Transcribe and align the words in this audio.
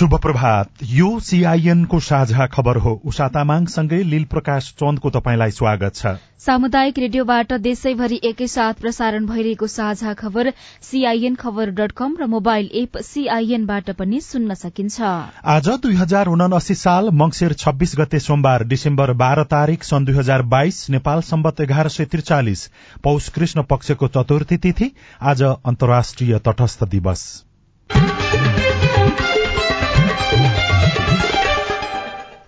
शुभ 0.00 0.14
प्रभात 0.16 0.82
यो 0.90 1.08
सीआईएनको 1.20 1.98
साझा 2.00 2.44
खबर 2.46 2.76
हो। 2.76 2.90
उषा 3.04 3.26
तामाङसँगै 3.28 4.02
लील 4.02 4.22
प्रकाश 4.24 4.68
चन्दको 4.72 5.10
तपाईँलाई 5.10 5.50
स्वागत 5.50 5.94
छ। 5.94 6.12
सामुदायिक 6.40 6.98
रेडियोबाट 6.98 7.52
देशैभरि 7.60 8.20
एकैसाथ 8.24 8.80
प्रसारण 8.80 9.26
भइरहेको 9.26 9.66
साझा 9.66 10.12
खबर 10.14 10.52
सीआईएन 10.82 11.34
खबर 11.34 11.70
डट 11.72 11.92
कम 11.92 12.16
र 12.20 12.26
मोबाइल 12.26 12.70
एप 12.74 12.96
सीआईएनबाट 13.02 13.90
पनि 13.98 14.20
सुन्न 14.22 14.54
सकिन्छ। 14.54 15.00
आज 15.48 15.68
दुई 15.82 15.94
हजार 15.96 16.28
उनासी 16.28 16.74
साल 16.76 17.10
मंगिर 17.14 17.52
छब्बीस 17.56 17.94
गते 17.98 18.18
सोमबार 18.20 18.64
डिसेम्बर 18.72 19.12
बाह्र 19.20 19.44
तारीक 19.52 19.84
सन् 19.84 20.06
दुई 20.06 20.16
हजार 20.16 20.42
बाइस 20.48 20.80
नेपाल 20.90 21.20
सम्बत 21.28 21.60
एघार 21.60 21.88
सय 21.90 22.04
त्रिचालिस 22.06 22.66
पौष 23.04 23.28
कृष्ण 23.28 23.68
पक्षको 23.68 24.08
चतुर्थी 24.08 24.56
तिथि 24.64 24.90
आज 25.26 25.42
अन्तर्राष्ट्रिय 25.42 26.38
तटस्थ 26.38 26.88
दिवस। 26.88 27.28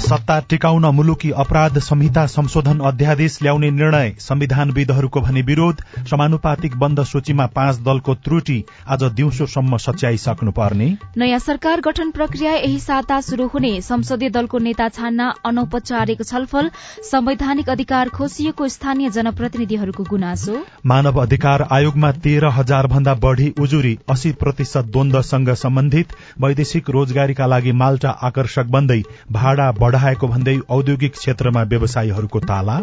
सत्ता 0.00 0.38
टिकाउन 0.40 0.86
मुलुकी 0.86 1.30
अपराध 1.30 1.78
संहिता 1.78 2.26
संशोधन 2.26 2.78
अध्यादेश 2.80 3.38
ल्याउने 3.42 3.70
निर्णय। 3.70 4.12
संविधानविदहरूको 4.18 5.20
भने 5.20 5.42
विरोध। 5.42 5.82
समानुपातिक 6.10 6.76
बन्द 6.76 7.02
सूचीमा 7.04 7.46
पाँच 7.46 7.76
दलको 7.78 8.14
त्रुटि। 8.14 8.64
आज 8.88 9.02
दिउँसोसम्म 9.12 9.76
सच्याइसक्नुपर्ने। 9.76 10.88
नयाँ 11.16 11.38
सरकार 11.38 11.80
गठन 11.80 12.10
प्रक्रिया 12.10 12.52
यही 12.52 12.78
साता 12.78 13.20
शुरू 13.20 13.46
हुने। 13.46 13.80
संसदीय 13.80 14.30
दलको 14.30 14.58
नेता 14.58 14.88
छान्न 14.88 15.30
अनौपचारिक 15.44 16.24
छलफल। 16.24 16.70
संवैधानिक 17.10 17.70
अधिकार 17.70 18.08
खोसिएको 18.08 18.68
स्थानीय 18.68 19.10
जनप्रतिनिधिहरूको 19.10 20.04
गुनासो। 20.04 20.64
मानव 20.86 21.22
अधिकार 21.22 21.66
आयोगमा 21.72 22.12
तेह्र 22.12 22.46
हजार 22.50 22.86
भन्दा 22.86 23.14
बढ़ी 23.14 23.52
उजुरी। 23.60 23.98
अस्सी 24.08 24.32
प्रतिशत 24.32 24.90
द्वन्दसँग 24.92 25.54
सम्बन्धित। 25.56 26.16
वैदेशिक 26.40 26.90
रोजगारीका 26.90 27.46
लागि 27.46 27.72
माल्टा 27.74 28.10
आकर्षक 28.22 28.64
बन्दै 28.70 29.02
भाडा 29.32 29.70
बढ़ाएको 29.90 30.28
भन्दै 30.28 30.58
औद्योगिक 30.70 31.12
क्षेत्रमा 31.12 31.62
व्यवसायीहरूको 31.70 32.46
ताला। 32.46 32.80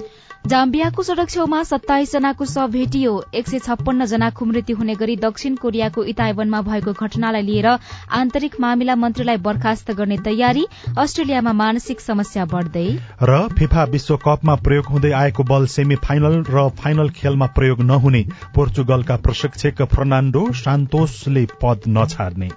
जाम्बियाको 0.48 1.04
सड़क 1.04 1.30
छेउमा 1.30 1.62
सत्ताइस 1.64 2.12
जनाको 2.12 2.46
शव 2.46 2.68
भेटियो। 2.72 3.14
एक 3.36 3.48
सय 3.48 3.60
छप्पन्न 3.60 4.06
जनाको 4.06 4.46
मृत्यु 4.46 4.76
हुने 4.78 4.96
गरी 4.96 5.16
दक्षिण 5.18 5.56
कोरियाको 5.56 6.04
इताइवनमा 6.04 6.62
भएको 6.62 6.94
घटनालाई 6.96 7.42
लिएर 7.42 7.68
आन्तरिक 8.12 8.60
मामिला 8.60 8.96
मन्त्रीलाई 8.96 9.38
बर्खास्त 9.48 9.92
गर्ने 9.92 10.18
तयारी 10.28 10.66
अस्ट्रेलियामा 10.98 11.54
मानसिक 11.54 12.02
समस्या 12.02 12.46
बढ़दै। 12.46 12.88
र 13.24 13.40
फिफा 13.58 13.84
विश्वकपमा 13.96 14.56
प्रयोग 14.68 14.86
हुँदै 14.88 15.12
आएको 15.22 15.44
बल 15.44 15.66
सेमी 15.68 15.96
फाइनल 16.06 16.40
र 16.50 16.68
फाइनल 16.78 17.10
खेलमा 17.18 17.48
प्रयोग 17.58 17.82
नहुने 17.82 18.24
पोर्चुगलका 18.56 19.18
प्रशिक्षक 19.26 19.84
फर्नाण्डो 19.96 20.48
सान्तोसले 20.62 21.46
पद 21.64 21.92
नछाड्ने। 21.98 22.50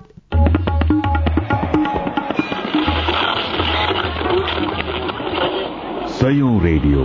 सयौं 6.30 6.58
रेडियो 6.62 7.04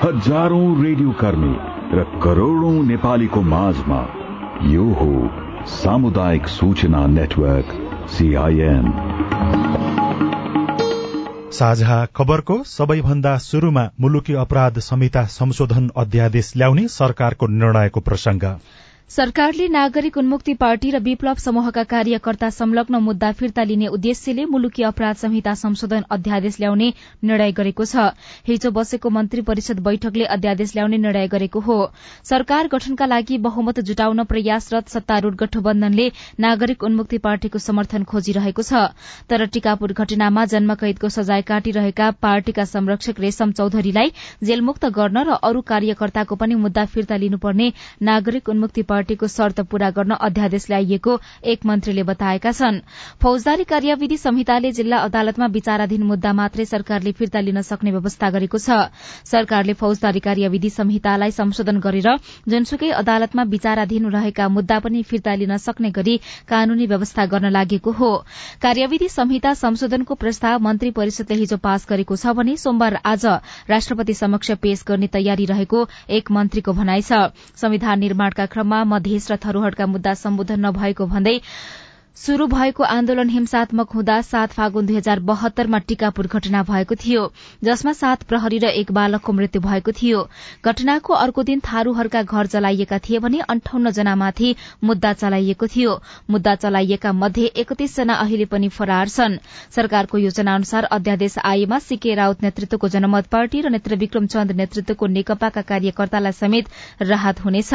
हजारौं 0.00 0.64
रेडियो 0.80 1.12
कर्मी 1.20 1.52
र 1.98 2.02
करोड़ौं 2.24 2.72
नेपालीको 2.88 3.40
माझमा 3.52 4.00
यो 4.72 4.88
हो 4.98 5.06
सामुदायिक 5.74 6.48
सूचना 6.54 7.00
नेटवर्क 7.12 7.72
सीआईएन 8.16 8.92
साझा 11.60 11.98
खबरको 12.16 12.58
सबैभन्दा 12.74 13.36
शुरूमा 13.46 13.88
मुलुकी 14.00 14.34
अपराध 14.44 14.84
संहिता 14.88 15.24
संशोधन 15.38 15.90
अध्यादेश 16.04 16.52
ल्याउने 16.56 16.86
सरकारको 16.98 17.52
निर्णयको 17.56 18.00
प्रसंग 18.10 18.44
सरकारले 19.10 19.66
नागरिक 19.68 20.16
उन्मुक्ति 20.16 20.52
पार्टी 20.54 20.90
र 20.90 20.98
विप्लव 21.02 21.34
समूहका 21.42 21.82
कार्यकर्ता 21.84 22.48
संलग्न 22.50 22.96
मुद्दा 23.02 23.30
फिर्ता 23.38 23.62
लिने 23.62 23.86
उद्देश्यले 23.88 24.44
मुलुकी 24.46 24.82
अपराध 24.82 25.16
संहिता 25.16 25.54
संशोधन 25.54 26.04
अध्यादेश 26.10 26.58
ल्याउने 26.60 26.92
निर्णय 27.24 27.52
गरेको 27.52 27.84
छ। 27.84 28.04
हिजो 28.46 28.70
बसेको 28.70 29.10
मन्त्री 29.10 29.42
परिषद 29.42 29.80
बैठकले 29.82 30.24
अध्यादेश 30.26 30.74
ल्याउने 30.74 30.98
निर्णय 30.98 31.26
गरेको 31.28 31.60
हो। 31.60 31.78
सरकार 32.24 32.68
गठनका 32.68 33.06
लागि 33.06 33.38
बहुमत 33.40 33.80
जुटाउन 33.80 34.22
प्रयासरत 34.30 34.88
सत्तारूढ़ 34.88 35.34
गठबन्धनले 35.42 36.06
नागरिक 36.38 36.84
उन्मुक्ति 36.84 37.18
पार्टीको 37.18 37.58
समर्थन 37.58 38.04
खोजिरहेको 38.14 38.62
छ। 38.62 38.84
तर 39.26 39.46
टिकापुर 39.48 39.92
घटनामा 39.96 40.44
जन्मकैदको 40.54 41.08
सजाय 41.08 41.42
काटिरहेका 41.50 42.10
पार्टीका 42.22 42.68
संरक्षक 42.76 43.20
रेशम 43.20 43.58
चौधरीलाई 43.58 44.14
जेलमुक्त 44.44 44.86
गर्न 44.94 45.26
र 45.26 45.42
अरू 45.42 45.66
कार्यकर्ताको 45.66 46.36
पनि 46.36 46.62
मुद्दा 46.62 46.86
फिर्ता 46.86 47.16
लिनुपर्ने 47.18 47.70
नागरिक 48.04 48.48
उन्मुक्ति 48.48 48.88
पार्टीको 49.00 49.26
शर्त 49.28 49.60
पूरा 49.64 49.90
गर्न 49.96 50.12
अध्यादेश 50.20 50.66
ल्याइएको 50.68 51.12
एक 51.42 51.64
मन्त्रीले 51.66 52.02
बताएका 52.04 52.52
छन्। 52.52 52.80
फौजदारी 53.16 53.64
कार्यविधि 53.64 54.16
संहिताले 54.18 54.72
जिल्ला 54.76 54.96
अदालतमा 55.08 55.46
विचाराधीन 55.50 56.02
मुद्दा 56.04 56.32
मात्रै 56.36 56.64
सरकारले 56.66 57.12
फिर्ता 57.16 57.40
लिन 57.40 57.60
सक्ने 57.64 57.90
व्यवस्था 57.90 58.30
गरेको 58.30 58.58
छ। 58.60 58.92
सरकारले 59.24 59.72
फौजदारी 59.80 60.20
कार्यविधि 60.20 60.70
संहितालाई 60.70 61.30
संशोधन 61.32 61.80
गरेर 61.80 62.08
जुनसुकै 62.46 62.90
अदालतमा 62.92 63.42
विचाराधीन 63.48 64.10
रहेका 64.12 64.48
मुद्दा 64.50 64.78
पनि 64.84 65.02
फिर्ता 65.08 65.34
लिन 65.34 65.56
सक्ने 65.58 65.90
गरी 65.96 66.16
कानूनी 66.44 66.86
व्यवस्था 66.86 67.26
गर्न 67.26 67.48
लागेको 67.50 67.90
हो। 67.92 68.12
कार्यविधि 68.60 69.08
संहिता 69.08 69.54
संशोधनको 69.54 70.14
प्रस्ताव 70.16 70.60
मन्त्री 70.60 70.90
परिषदले 70.92 71.40
हिजो 71.40 71.56
पास 71.56 71.86
गरेको 71.88 72.16
छ 72.16 72.36
भने 72.36 72.56
सोमबार 72.58 73.00
आज 73.06 73.26
राष्ट्रपति 73.70 74.14
समक्ष 74.14 74.50
पेश 74.60 74.84
गर्ने 74.84 75.08
तयारी 75.08 75.44
रहेको 75.46 75.86
एक 76.10 76.30
मन्त्रीको 76.30 76.72
भनाइ 76.74 77.02
छ। 77.02 77.32
संविधान 77.56 78.00
निर्माणका 78.00 78.46
क्रममा 78.46 78.82
मधेस 78.90 79.30
र 79.30 79.36
थरूहटका 79.42 79.86
मुद्दा 79.88 80.14
सम्बोधन 80.18 80.66
नभएको 80.66 81.06
भन्दै 81.08 81.36
शुरू 82.16 82.46
भएको 82.46 82.84
आन्दोलन 82.84 83.28
हिंसात्मक 83.28 83.92
हुँदा 83.94 84.20
सात 84.22 84.52
फागुन 84.52 84.86
दुई 84.86 84.96
हजार 84.96 85.20
बहत्तरमा 85.28 85.78
टीकापुर 85.80 86.26
घटना 86.28 86.62
भएको 86.62 86.94
थियो 86.94 87.20
जसमा 87.64 87.92
सात 87.92 88.22
प्रहरी 88.22 88.58
र 88.58 88.68
एक 88.76 88.90
बालकको 88.92 89.32
मृत्यु 89.32 89.60
भएको 89.62 89.92
थियो। 89.92 90.18
घटनाको 90.64 91.14
अर्को 91.16 91.42
दिन 91.42 91.60
थारूहरूका 91.60 92.22
घर 92.22 92.46
जलाइएका 92.46 92.98
थिए 92.98 93.18
भने 93.18 93.40
अन्ठाउन्न 93.46 93.90
जनामाथि 93.90 94.54
मुद्दा 94.84 95.12
चलाइएको 95.12 95.66
थियो। 95.66 95.94
मुद्दा 96.30 96.54
चलाइएका 96.56 97.12
मध्ये 97.12 97.46
एकतीस 97.56 97.96
जना 97.96 98.14
अहिले 98.16 98.44
पनि 98.44 98.68
फरार 98.70 99.08
छन्। 99.08 99.38
सरकारको 99.70 100.18
योजना 100.18 100.54
अनुसार 100.54 100.84
अध्यादेश 100.90 101.38
आएमा 101.44 101.78
सीके 101.80 102.14
राउत 102.14 102.42
नेतृत्वको 102.42 102.88
जनमत 102.90 103.26
पार्टी 103.28 103.60
र 103.60 103.70
नेत्र 103.70 103.96
विक्रम 103.96 104.26
चन्द 104.26 104.52
नेतृत्वको 104.60 105.06
नेकपाका 105.08 105.62
कार्यकर्तालाई 105.62 106.32
समेत 106.34 106.68
राहत 107.02 107.44
हुनेछ। 107.44 107.72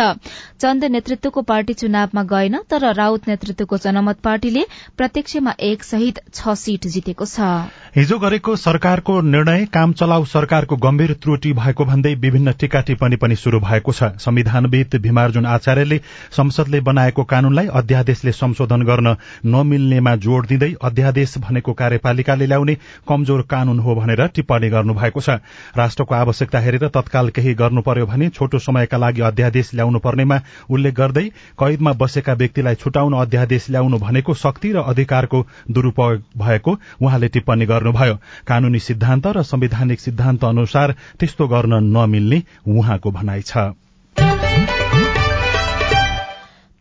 चन्द 0.62 0.86
नेतृत्वको 0.92 1.42
पार्टी 1.44 1.74
चुनावमा 1.76 2.24
गएन 2.28 2.62
तर 2.70 2.94
राउत 2.94 3.28
नेतृत्वको 3.28 3.78
जनमत 3.80 4.24
पार्टीले 4.26 4.64
प्रत्यक्षमा 4.98 5.54
एक 5.62 5.84
सहित 5.84 6.20
छ 6.34 6.54
सीट 6.58 6.88
जितेको 6.90 7.26
छ। 7.28 7.50
हिजो 7.96 8.18
गरेको 8.20 8.56
सरकारको 8.58 9.20
निर्णय 9.24 9.66
काम 9.74 9.92
चलाउ 9.94 10.26
सरकारको 10.26 10.76
गम्भीर 10.86 11.14
त्रुटि 11.22 11.52
भएको 11.54 11.86
भन्दै 11.86 12.14
विभिन्न 12.24 12.52
टीका 12.60 12.82
टिप्पणी 12.88 13.16
पनि 13.16 13.36
शुरू 13.38 13.60
भएको 13.60 13.92
छ। 13.92 14.10
संविधानविद 14.20 14.96
भीमार्जुन 15.02 15.46
आचार्यले 15.48 15.98
संसदले 16.32 16.80
बनाएको 16.82 17.24
कानूनलाई 17.26 17.68
अध्यादेशले 17.76 18.32
संशोधन 18.34 18.82
गर्न 18.86 19.16
नमिल्नेमा 19.48 20.16
जोड़ 20.26 20.46
दिँदै 20.48 20.74
अध्यादेश 20.84 21.38
भनेको 21.40 21.74
कार्यपालिकाले 21.76 22.46
ल्याउने 22.48 22.76
कमजोर 23.08 23.42
कानून 23.50 23.80
हो 23.80 23.96
भनेर 23.96 24.26
टिप्पणी 24.36 24.70
गर्नु 24.70 24.94
भएको 24.94 25.22
छ। 25.22 25.38
राष्ट्रको 25.78 26.16
आवश्यकता 26.16 26.60
हेरेर 26.60 26.88
तत्काल 26.90 27.30
केही 27.30 27.54
गर्नु 27.56 27.82
पर्यो 27.86 28.06
भने 28.06 28.30
छोटो 28.32 28.60
समयका 28.60 28.98
लागि 28.98 29.22
अध्यादेश 29.22 29.72
ल्याउनु 29.76 30.00
पर्नेमा 30.02 30.40
उल्लेख 30.70 30.94
गर्दै 30.96 31.26
कैदमा 31.60 31.92
बसेका 32.02 32.34
व्यक्तिलाई 32.34 32.76
छुटाउन 32.76 33.14
अध्यादेश 33.22 33.70
ल्याउनु 33.70 33.98
भनेको 34.16 34.34
शक्ति 34.34 34.72
र 34.72 34.78
अधिकारको 34.88 35.40
दुरूपयोग 35.72 36.24
भएको 36.40 36.72
उहाँले 37.04 37.28
टिप्पणी 37.28 37.66
गर्नुभयो। 37.66 38.16
कानूनी 38.48 38.80
सिद्धान्त 38.80 39.28
र 39.28 39.44
संवैधानिक 39.44 40.00
सिद्धान्त 40.00 40.44
अनुसार 40.46 40.96
त्यस्तो 41.20 41.48
गर्न 41.48 41.84
नमिल्ने 41.84 42.44
उहाँको 42.68 43.12
भनाइ 43.12 43.42
छ। 43.42 43.76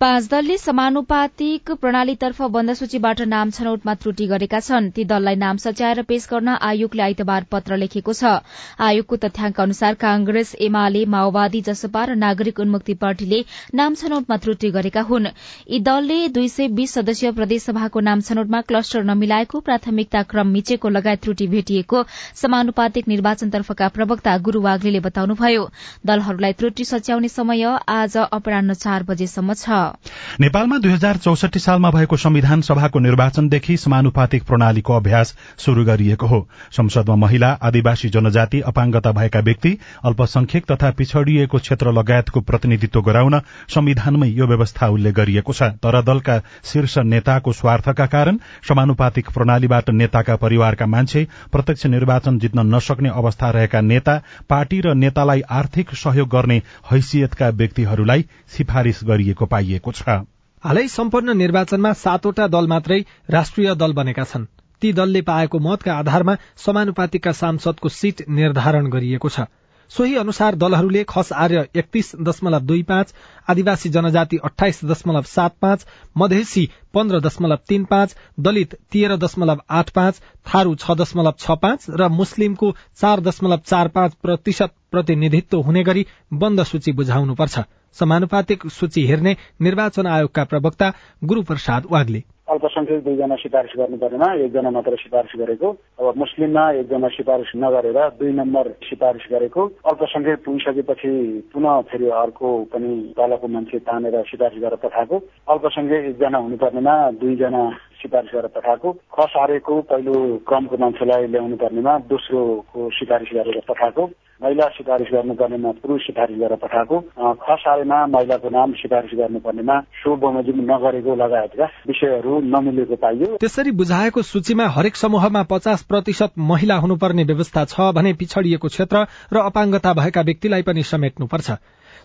पाँच 0.00 0.26
दलले 0.31 0.56
समानुपातिक 0.58 1.70
प्रणालीतर्फ 1.81 2.41
बन्द 2.52 2.73
सूचीबाट 2.75 3.20
नाम 3.25 3.50
छनौटमा 3.50 3.93
त्रुटि 3.94 4.26
गरेका 4.26 4.58
छन्। 4.61 4.88
ती 4.91 5.05
दललाई 5.05 5.37
नाम 5.37 5.56
सच्याएर 5.56 6.02
पेश 6.02 6.26
गर्न 6.31 6.49
आयोगले 6.61 7.02
आइतबार 7.02 7.44
पत्र 7.50 7.76
लेखेको 7.76 8.12
छ। 8.12 8.32
आयोगको 8.79 9.17
तथ्याङ्क 9.17 9.61
अनुसार 9.61 9.94
कांग्रेस 9.94 10.55
एमाले 10.61 11.05
माओवादी 11.06 11.61
जसपा 11.62 12.02
र 12.05 12.14
नागरिक 12.17 12.61
उन्मुक्ति 12.61 12.94
पार्टीले 12.96 13.41
नाम 13.73 13.94
छनौटमा 13.94 14.37
त्रुटि 14.37 14.70
गरेका 14.70 15.00
हुन्। 15.02 15.31
यी 15.70 15.81
दलले 15.81 16.19
दुई 16.29 16.49
सय 16.49 16.69
बीस 16.75 16.94
सदस्यीय 16.94 17.32
प्रदेशसभाको 17.32 18.00
नाम 18.02 18.20
छनौटमा 18.20 18.61
क्लस्टर 18.67 19.05
नमिलाएको 19.05 19.61
प्राथमिकता 19.62 20.23
क्रम 20.26 20.52
मिचेको 20.58 20.88
लगायत 20.90 21.23
त्रुटि 21.23 21.47
भेटिएको 21.55 22.05
समानुपातिक 22.43 23.08
निर्वाचनतर्फका 23.08 23.88
प्रवक्ता 23.94 24.37
गुरू 24.43 24.61
वाग्ले 24.61 25.00
बताउनुभयो। 25.00 25.64
दलहरूलाई 26.05 26.52
त्रुटि 26.52 26.85
सच्याउने 26.85 27.29
समय 27.31 27.64
आज 27.94 28.17
अपरान्न 28.19 28.75
चार 28.76 29.02
बजेसम्म 29.05 29.55
छ। 29.55 29.94
नेपालमा 30.41 30.79
दुई 30.79 30.93
हजार 30.93 31.17
चौसठी 31.17 31.58
सालमा 31.58 31.91
भएको 31.91 32.17
संविधान 32.17 32.61
सभाको 32.61 32.99
निर्वाचनदेखि 32.99 33.76
समानुपातिक 33.76 34.44
प्रणालीको 34.44 34.93
अभ्यास 34.93 35.35
शुरू 35.58 35.85
गरिएको 35.85 36.26
हो। 36.26 36.41
संसदमा 36.73 37.17
महिला 37.17 37.49
आदिवासी 37.62 38.08
जनजाति 38.08 38.61
अपाङ्गता 38.61 39.12
भएका 39.12 39.41
व्यक्ति 39.41 39.79
अल्पसंख्यक 40.05 40.64
तथा 40.73 40.91
पिछड़िएको 40.91 41.58
क्षेत्र 41.58 41.93
लगायतको 41.93 42.41
प्रतिनिधित्व 42.41 43.00
गराउन 43.00 43.38
संविधानमै 43.75 44.29
यो 44.29 44.46
व्यवस्था 44.46 44.88
उल्लेख 44.88 45.14
गरिएको 45.14 45.52
छ। 45.52 45.62
तर 45.85 46.00
दलका 46.02 46.38
शीर्ष 46.64 46.99
नेताको 47.05 47.52
स्वार्थका 47.52 48.06
कारण 48.06 48.38
समानुपातिक 48.69 49.31
प्रणालीबाट 49.31 49.90
नेताका 49.90 50.37
परिवारका 50.37 50.87
मान्छे 50.87 51.26
प्रत्यक्ष 51.52 51.87
निर्वाचन 51.87 52.38
जित्न 52.38 52.67
नसक्ने 52.75 53.08
अवस्था 53.14 53.50
रहेका 53.50 53.81
नेता 53.82 54.20
पार्टी 54.49 54.81
र 54.81 54.94
नेतालाई 54.94 55.40
आर्थिक 55.52 55.94
सहयोग 55.94 56.29
गर्ने 56.29 56.61
हैसियतका 56.93 57.49
व्यक्तिहरूलाई 57.55 58.25
सिफारिश 58.56 59.00
गरिएको 59.05 59.47
पाइएको 59.47 59.74
गरिएको 59.75 59.93
छ। 59.93 60.25
हालै 60.65 60.87
सम्पन्न 60.88 61.37
निर्वाचनमा 61.37 61.93
सातवटा 61.94 62.47
दल 62.47 62.67
मात्रै 62.67 63.00
राष्ट्रिय 63.31 63.75
दल 63.75 63.93
बनेका 63.93 64.25
छन्। 64.25 64.47
ती 64.82 64.93
दलले 64.93 65.21
पाएको 65.23 65.59
मतका 65.59 65.93
आधारमा 65.94 66.35
समानुपातिकका 66.56 67.32
सांसदको 67.32 67.88
सीट 67.88 68.29
निर्धारण 68.29 68.88
गरिएको 68.88 69.29
छ। 69.29 69.47
सोही 69.91 70.17
अनुसार 70.17 70.55
दलहरूले 70.55 71.05
खस 71.05 71.32
आर्य 71.35 71.69
एकतीस 71.76 72.11
दशमलव 72.17 72.61
दुई 72.61 72.82
पाँच 72.82 73.12
आदिवासी 73.49 73.88
जनजाति 73.88 74.37
अठाइस 74.44 74.81
दशमलव 74.85 75.23
सात 75.23 75.53
पाँच 75.61 75.87
मधेसी 76.17 76.65
पन्ध्र 76.94 77.21
दशमलव 77.21 77.59
तीन 77.69 77.85
पाँच 77.85 78.17
दलित 78.41 78.75
तेह्र 78.93 79.17
दशमलव 79.17 79.61
आठ 79.71 79.91
पाँच 79.91 80.21
थारू 80.49 80.75
छ 80.75 80.97
दशमलव 80.97 81.35
छ 81.38 81.59
पाँच 81.62 81.87
र 81.91 82.09
मुस्लिमको 82.09 82.75
चार 82.97 83.21
दशमलव 83.21 83.61
चार 83.67 83.88
पाँच 83.88 84.15
प्रतिशत 84.23 84.75
प्रतिनिधित्व 84.91 85.61
हुने 85.61 85.82
गरी 85.85 86.06
बन्द 86.32 86.62
सूची 86.65 86.93
बुझाउनुपर्छ। 86.93 87.59
समानुपातिक 88.00 88.67
सूची 88.70 89.06
हेर्ने 89.06 89.32
निर्वाचन 89.62 90.06
आयोगका 90.06 90.44
प्रवक्ता 90.44 90.93
गुरूप्रसाद 91.25 91.82
वाग्ले। 91.91 92.23
अल्पसंख्यक 92.44 93.05
दुईजना 93.05 93.37
सिफारिस 93.37 93.73
गर्नुपर्नेमा 93.79 94.29
एकजना 94.44 94.70
मात्र 94.70 94.96
सिफारिस 94.96 95.32
गरेको। 95.41 95.69
अब 95.96 96.12
मुस्लिममा 96.17 96.64
एकजना 96.70 97.08
सिफारिस 97.08 97.52
नगरेर 97.56 97.99
दुई 98.20 98.32
नम्बर 98.32 98.69
सिफारिस 98.85 99.25
गरेको। 99.32 99.62
अल्पसंख्यक 99.91 100.44
पुगिसकेपछि 100.44 101.12
पुनः 101.52 101.81
फेरि 101.88 102.08
अर्को 102.12 102.49
पनि 102.73 102.93
तलको 103.17 103.49
मान्छे 103.49 103.79
तानेर 103.88 104.23
सिफारिस 104.29 104.61
गरेर 104.61 104.81
पठाएको। 104.85 105.17
अल्पसंख्यक 105.49 106.05
एकजना 106.05 106.38
हुनुपर्नेमा 106.38 106.94
दुईजना 107.20 107.64
सिफारिस 108.00 108.31
गरेर 108.35 108.50
पठाएको। 108.56 108.93
खस 109.14 109.32
हारेको 109.37 109.81
पहिलो 109.91 110.14
क्रमको 110.49 110.76
मान्छेलाई 110.76 111.26
ल्याउनु 111.26 111.56
पर्नेमा 111.56 111.93
दोस्रोको 112.11 112.91
सिफारिस 112.91 113.31
गरेर 113.35 113.61
पठाएको। 113.69 114.11
महिला 114.43 114.67
सिफारिस 114.69 115.08
गर्नुपर्नेमा 115.12 115.70
पुरुष 115.82 116.06
सिफारिस 116.06 116.38
गरेर 116.38 116.58
पठाएको। 116.58 116.96
खसारेमा 117.43 117.99
महिलाको 118.06 118.49
नाम 118.50 118.73
सिफारिस 118.73 119.12
गर्नुपर्नेमा 119.19 119.76
सो 120.02 120.17
बमोजिम 120.17 120.61
नगरेको 120.70 121.14
लगायतका 121.14 121.67
विषयहरू 121.87 122.41
नमिलेको 122.55 122.96
पाइयो। 122.96 123.37
त्यसरी 123.37 123.70
बुझाएको 123.73 124.23
सूचीमा 124.23 124.67
हरेक 124.69 124.97
समूहमा 124.97 125.43
पचास 125.50 125.82
प्रतिशत 125.82 126.32
महिला 126.50 126.76
हुनुपर्ने 126.76 127.25
व्यवस्था 127.25 127.64
छ 127.64 127.93
भने 127.94 128.12
पिछड़िएको 128.14 128.69
क्षेत्र 128.69 129.06
र 129.32 129.37
अपाङ्गता 129.44 129.93
भएका 129.94 130.20
व्यक्तिलाई 130.20 130.62
पनि 130.62 130.82
समेट्नुपर्छ। 130.82 131.50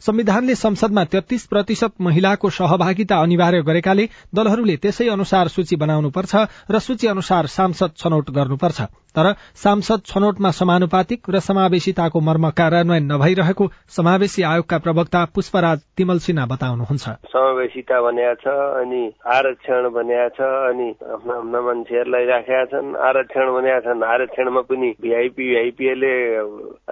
संविधानले 0.01 0.56
संसदमा 0.56 1.04
तेत्तीस 1.06 1.46
प्रतिशत 1.48 1.94
महिलाको 2.01 2.50
सहभागिता 2.50 3.16
अनिवार्य 3.22 3.62
गरेकाले 3.62 4.06
दलहरूले 4.36 4.75
त्यसै 4.78 5.07
अनुसार 5.10 5.48
सूची 5.48 5.75
बनाउनुपर्छ 5.75 6.36
र 6.72 6.80
सूची 6.80 7.07
अनुसार 7.07 7.46
सांसद 7.48 7.92
छनौट 7.98 8.30
गर्नुपर्छ। 8.31 8.81
तर 9.18 9.34
सांसद 9.57 10.01
छनौटमा 10.06 10.50
समानुपातिक 10.51 11.30
र 11.30 11.40
समावेशिताको 11.42 12.19
मर्म 12.19 12.50
कार्यान्वयन 12.57 13.06
नभइरहेको 13.12 13.66
समावेशी 13.90 14.44
आयोगका 14.44 14.78
प्रवक्ता 14.78 15.24
पुष्पराज 15.36 15.80
तिमल 15.98 16.18
सिन्हा 16.25 16.45
बताउनुहुन्छ। 16.45 17.06
समावेशिता 17.34 18.02
बनिया 18.02 18.34
छ 18.44 18.54
अनि 18.81 19.02
आरक्षण 19.36 19.90
बनिया 19.98 20.28
छ 20.38 20.40
अनि 20.69 20.90
आफ्ना 21.10 21.62
मान्छेहरूलाई 21.68 22.25
राखेका 22.25 22.63
छन्। 22.72 22.95
आरक्षण 23.10 23.52
बनिया 23.54 23.80
छन् 23.81 24.04
आरक्षणमा 24.13 24.62
पनि 24.69 24.90
भिआइपी 25.02 25.44
भिआइपीले 25.50 26.13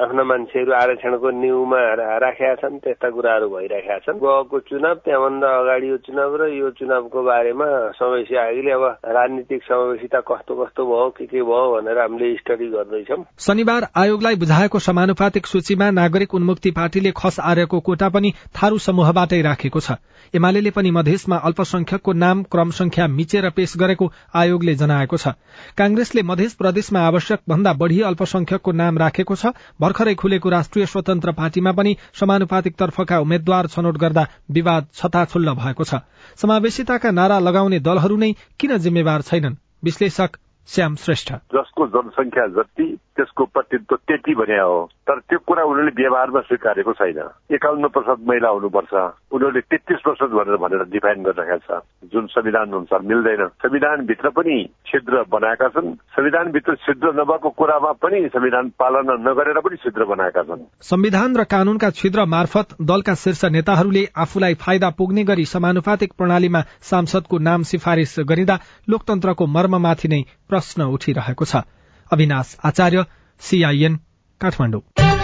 आफ्ना 0.04 0.24
मान्छेहरू 0.24 0.72
आरक्षणको 0.74 1.30
न्युमा 1.42 1.82
राखेका 2.26 2.56
छन्। 2.62 2.80
त्यस्ता 2.98 3.10
कुराहरू 3.14 3.48
भइरहेका 3.50 3.98
छन्। 4.06 4.18
गएको 4.18 4.58
चुनाव 4.66 4.96
त्यहाँभन्दा 5.06 5.48
अगाडि 5.54 5.90
यो 5.90 5.98
चुनाव 6.02 6.36
र 6.42 6.50
यो 6.50 6.70
चुनावको 6.74 7.20
बारेमा 7.22 7.68
समावेशी 7.94 8.36
आयोगले 8.36 8.72
अब 8.74 8.84
राजनीतिक 9.06 9.62
समावेशिता 9.64 10.20
कस्तो 10.26 10.54
कस्तो 10.58 10.82
भयो 10.82 11.10
के 11.14 11.26
के 11.30 11.42
भयो 11.46 11.66
भनेर 11.78 11.98
हामीले 12.02 12.34
स्टडी 12.42 12.68
गर्दैछौँ। 12.74 13.24
शनिबार 13.38 13.88
आयोगलाई 13.94 14.36
बुझाएको 14.36 14.80
समानुपातिक 14.80 15.46
सूचीमा 15.46 15.90
नागरिक 15.92 16.34
उन्मुक्ति 16.34 16.72
पार्टीले 16.74 17.12
खस 17.14 17.40
आर्यको 17.40 17.80
कोटा 17.86 18.10
पनि 18.10 18.34
थारू 18.58 18.78
समूहबाटै 18.82 19.42
राखेको 19.42 19.80
छ। 19.80 20.02
एमाले 20.34 20.72
पनि 20.74 20.92
मधेसमा 20.92 21.38
अल्पसंख्यकको 21.38 22.14
नाम 22.16 22.44
क्रम 22.50 22.70
संख्या 22.74 23.08
मिचेर 23.08 23.50
पेश 23.54 23.78
गरेको 23.78 24.12
आयोगले 24.36 24.74
जनाएको 24.76 25.18
छ। 25.18 25.38
कांग्रेसले 25.78 26.22
मध्य 26.24 26.50
प्रदेशमा 26.58 27.00
आवश्यक 27.08 27.40
भन्दा 27.50 27.74
बढ़ी 27.76 28.02
अल्पसंख्यकको 28.04 28.72
नाम 28.74 28.98
राखेको 28.98 29.36
छ। 29.36 29.54
भर्खरै 29.82 30.16
खुलेको 30.16 30.50
राष्ट्रिय 30.50 30.86
स्वतन्त्र 30.88 31.32
पार्टीमा 31.38 31.72
पनि 31.72 31.96
समानुपातिक 32.14 32.76
तर्फका 32.88 33.20
उम्मेद्वार 33.20 33.68
छनौट 33.68 33.98
गर्दा 33.98 34.28
विवाद 34.52 34.88
छताछुल्ल 34.94 35.54
भएको 35.54 35.84
छ। 35.84 35.96
समावेशिताका 36.40 37.12
नारा 37.12 37.40
लगाउने 37.40 37.80
दलहरू 37.80 38.18
नै 38.18 38.32
किन 38.60 38.78
जिम्मेवार 38.78 39.22
छैनन्? 39.22 39.56
विश्लेषक 39.84 40.38
श्याम 40.68 40.96
श्रेष्ठ। 40.96 41.34
जसको 41.34 41.88
जनसङ्ख्या 41.88 42.48
जति 42.48 42.88
त्यसको 43.18 43.44
प्रतिनिधित्व 43.46 43.96
त्यति 44.08 44.34
भने 44.38 44.60
हो। 44.62 44.78
तर 45.08 45.20
त्यो 45.20 45.40
कुरा 45.48 45.64
उनीहरूले 45.64 45.92
व्यवहारमा 45.98 46.42
स्वीकारेको 46.48 46.94
छैन। 46.94 47.20
एकाउन्न 47.56 47.88
प्रतिशत 47.88 48.20
महिला 48.30 48.50
हुनुपर्छ। 48.50 48.94
उनीहरूले 49.34 49.62
तेत्तिस 49.72 50.00
प्रतिशत 50.06 50.32
भनेर 50.38 50.58
भनेर 50.64 50.84
डिफाइन 50.94 51.24
गरिरहेका 51.24 51.58
छ 51.58 51.82
जुन 52.14 52.26
संविधान 52.28 52.68
अनुसार 52.72 53.02
मिल्दैन। 53.02 53.48
संविधानभित्र 53.64 54.30
पनि 54.30 54.58
छिद्र 54.88 55.24
बनाएका 55.32 55.68
छन्। 55.68 55.94
संविधानभित्र 56.18 56.76
छिद्र 56.86 57.14
नभएको 57.22 57.50
कुरामा 57.50 57.92
पनि 58.04 58.20
संविधान 58.28 58.70
पालना 58.80 59.16
नगरेर 59.26 59.60
पनि 59.60 59.76
छिद्र 59.78 60.06
बनाएका 60.06 60.44
छन्। 60.44 60.66
संविधान 60.84 61.36
र 61.36 61.44
कानूनका 61.44 61.90
छिद्र 61.92 62.26
मार्फत 62.28 62.76
दलका 62.82 63.16
शीर्ष 63.16 63.44
नेताहरूले 63.52 64.04
आफूलाई 64.18 64.54
फाइदा 64.62 64.90
पुग्ने 64.98 65.24
गरी 65.24 65.46
समानुपातिक 65.46 66.14
प्रणालीमा 66.18 66.62
सांसदको 66.84 67.38
नाम 67.40 67.64
सिफारिश 67.64 68.16
गरिँदा 68.30 68.60
लोकतन्त्रको 68.90 69.46
मर्ममाथि 69.48 70.08
नै 70.08 70.22
प्रश्न 70.50 70.92
उठिरहेको 70.94 71.46
छ। 71.46 71.64
अविनाश 72.12 72.56
आचार्य 72.64 73.04
सीआईएन 73.42 74.00
काठमाडौँ। 74.42 75.17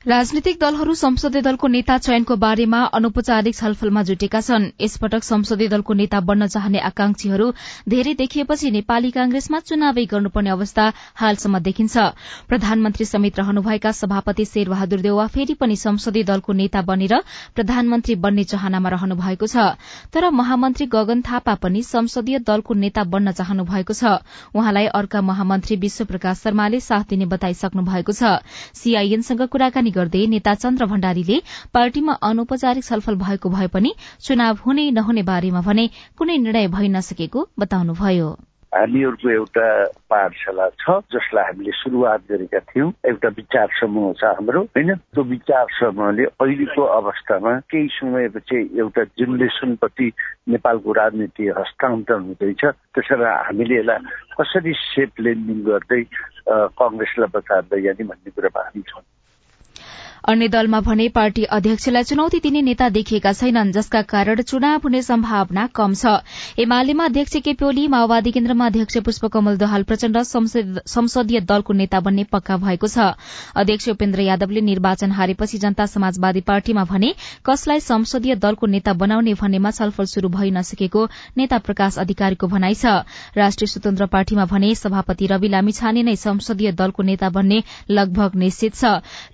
राजनीतिक 0.00 0.56
दलहरू 0.60 0.94
संसदीय 0.96 1.42
दलको 1.42 1.68
नेता 1.68 1.96
चयनको 1.98 2.36
बारेमा 2.40 2.78
अनौपचारिक 2.96 3.54
छलफलमा 3.54 4.02
जुटेका 4.02 4.40
छन्। 4.40 4.64
यसपटक 4.80 5.22
संसदीय 5.22 5.68
दलको 5.68 5.94
नेता 5.94 6.20
बन्न 6.24 6.46
चाहने 6.46 6.78
आकांक्षीहरू 6.80 7.48
धेरै 7.86 8.14
देखिएपछि 8.16 8.70
नेपाली 8.70 9.10
कांग्रेसमा 9.12 9.58
चुनावै 9.60 10.04
गर्नुपर्ने 10.08 10.50
अवस्था 10.50 10.86
हालसम्म 11.20 11.58
देखिन्छ। 11.60 11.96
प्रधानमन्त्री 12.48 13.04
समेत 13.04 13.38
रहनुभएका 13.38 13.92
सभापति 13.92 14.44
शेरबहादुर 14.44 15.00
देउवा 15.00 15.26
फेरि 15.36 15.54
पनि 15.60 15.76
संसदीय 15.76 16.24
दलको 16.24 16.52
नेता 16.56 16.82
बनेर 16.82 17.14
प्रधानमन्त्री 17.54 18.14
बन्ने 18.24 18.44
चाहनामा 18.46 18.88
रहनु 18.96 19.20
भएको 19.20 19.46
छ। 19.46 19.76
तर 20.08 20.30
महामन्त्री 20.32 20.86
गगन 20.88 21.20
थापा 21.28 21.54
पनि 21.60 21.82
संसदीय 21.82 22.38
दलको 22.48 22.74
नेता 22.80 23.04
बन्न 23.04 23.36
चाहनु 23.36 23.68
भएको 23.68 23.92
छ। 23.92 24.16
उहाँलाई 24.56 24.86
अर्का 24.96 25.20
महामन्त्री 25.20 25.76
विश्व 25.76 26.04
प्रकाश 26.08 26.40
शर्माले 26.40 26.80
साथ 26.80 27.04
दिने 27.12 27.28
बताइसक्नु 27.28 27.84
भएको 27.84 28.12
छ। 28.16 28.40
सीआईएनसँग 28.74 29.46
कुराकानी 29.52 29.88
गर्दै 29.90 30.26
नेता 30.34 30.54
चन्द्र 30.64 30.86
भण्डारीले 30.92 31.40
पार्टीमा 31.74 32.18
अनौपचारिक 32.30 32.84
छलफल 32.84 33.16
भएको 33.24 33.48
भए 33.56 33.66
पनि 33.74 33.94
चुनाव 34.26 34.62
हुने 34.66 34.90
नहुने 35.00 35.22
बारेमा 35.32 35.60
भने 35.66 35.88
कुनै 36.18 36.38
निर्णय 36.38 36.68
भइ 36.76 36.88
नसकेको 36.98 37.48
बताउनुभयो। 37.58 38.30
हामीहरूको 38.70 39.30
एउटा 39.30 39.66
पाठशाला 40.10 40.66
छ 40.78 40.94
जसलाई 41.10 41.44
हामीले 41.44 41.72
सुरुवात 41.74 42.20
गरेका 42.30 42.58
थियौँ। 42.70 42.90
एउटा 43.10 43.28
विचार 43.38 43.66
समूह 43.80 44.12
छ 44.14 44.24
हाम्रो 44.30 44.62
होइन? 44.62 44.94
त्यो 44.94 45.22
विचार 45.26 45.66
समूहले 45.74 46.24
अहिलेको 46.38 46.82
अवस्थामा 46.98 47.52
केही 47.66 47.88
समयपछि 47.98 48.58
एउटा 48.78 49.02
जेनेरेसनप्रति 49.18 50.06
नेपालको 50.54 50.92
राजनीति 51.02 51.48
हस्तान्तरण 51.58 52.22
हुँदैछ। 52.30 52.62
त्यसरी 52.94 53.26
हामीले 53.26 53.74
यसलाई 53.78 53.98
कसरी 54.38 54.72
सेप 54.86 55.20
लेन्डिङ 55.26 55.58
गर्दै 55.66 56.02
कङ्ग्रेसलाई 56.78 57.30
बचार्दै 57.34 57.80
जाने 57.82 58.04
भन्ने 58.06 58.30
कुरामा 58.30 58.60
हामी 58.70 58.82
छौँ। 58.86 59.02
अन्य 60.28 60.48
दलमा 60.48 60.80
भने 60.80 61.08
पार्टी 61.10 61.44
अध्यक्षलाई 61.50 62.02
चुनौती 62.04 62.38
दिने 62.40 62.60
नेता 62.62 62.88
देखिएका 62.90 63.32
छैनन् 63.32 63.70
जसका 63.72 64.02
कारण 64.04 64.42
चुनाव 64.42 64.80
हुने 64.84 65.00
सम्भावना 65.02 65.66
कम 65.74 65.94
छ। 65.94 66.20
एमालेमा 66.60 67.04
अध्यक्ष 67.04 67.36
केपी 67.40 67.64
ओली 67.64 67.86
माओवादी 67.88 68.30
केन्द्रमा 68.30 68.66
अध्यक्ष 68.66 68.98
पुष्पकमल 69.00 69.56
दहाल 69.56 69.82
प्रचण्ड 69.82 70.18
संसदीय 70.20 71.40
दलको 71.42 71.72
नेता 71.72 72.00
बन्ने 72.00 72.24
पक्का 72.32 72.56
भएको 72.58 72.86
छ। 72.86 73.16
अध्यक्ष 73.56 73.88
उपेन्द्र 73.88 74.20
यादवले 74.20 74.60
निर्वाचन 74.60 75.10
हारेपछि 75.12 75.58
जनता 75.58 75.86
समाजवादी 75.88 76.40
पार्टीमा 76.42 76.84
भने 76.84 77.14
कसलाई 77.46 77.80
संसदीय 77.80 78.34
दलको 78.36 78.66
नेता 78.68 78.92
बनाउने 78.92 79.34
भन्नेमा 79.34 79.70
छलफल 79.72 80.04
शुरू 80.06 80.28
भइ 80.28 80.50
नसकेको 80.50 81.08
नेता 81.36 81.58
प्रकाश 81.64 81.98
अधिकारीको 81.98 82.46
भनाइ 82.46 82.74
छ। 82.74 82.84
राष्ट्रिय 83.36 83.68
स्वतन्त्र 83.68 84.06
पार्टीमा 84.12 84.44
भने 84.44 84.74
सभापति 84.74 85.26
रवि 85.26 85.48
लामिछाने 85.48 86.02
नै 86.02 86.16
संसदीय 86.18 86.72
दलको 86.74 87.02
नेता 87.02 87.28
बन्ने 87.30 87.62
लगभग 87.90 88.36
निश्चित 88.36 88.74
छ। 88.74 88.84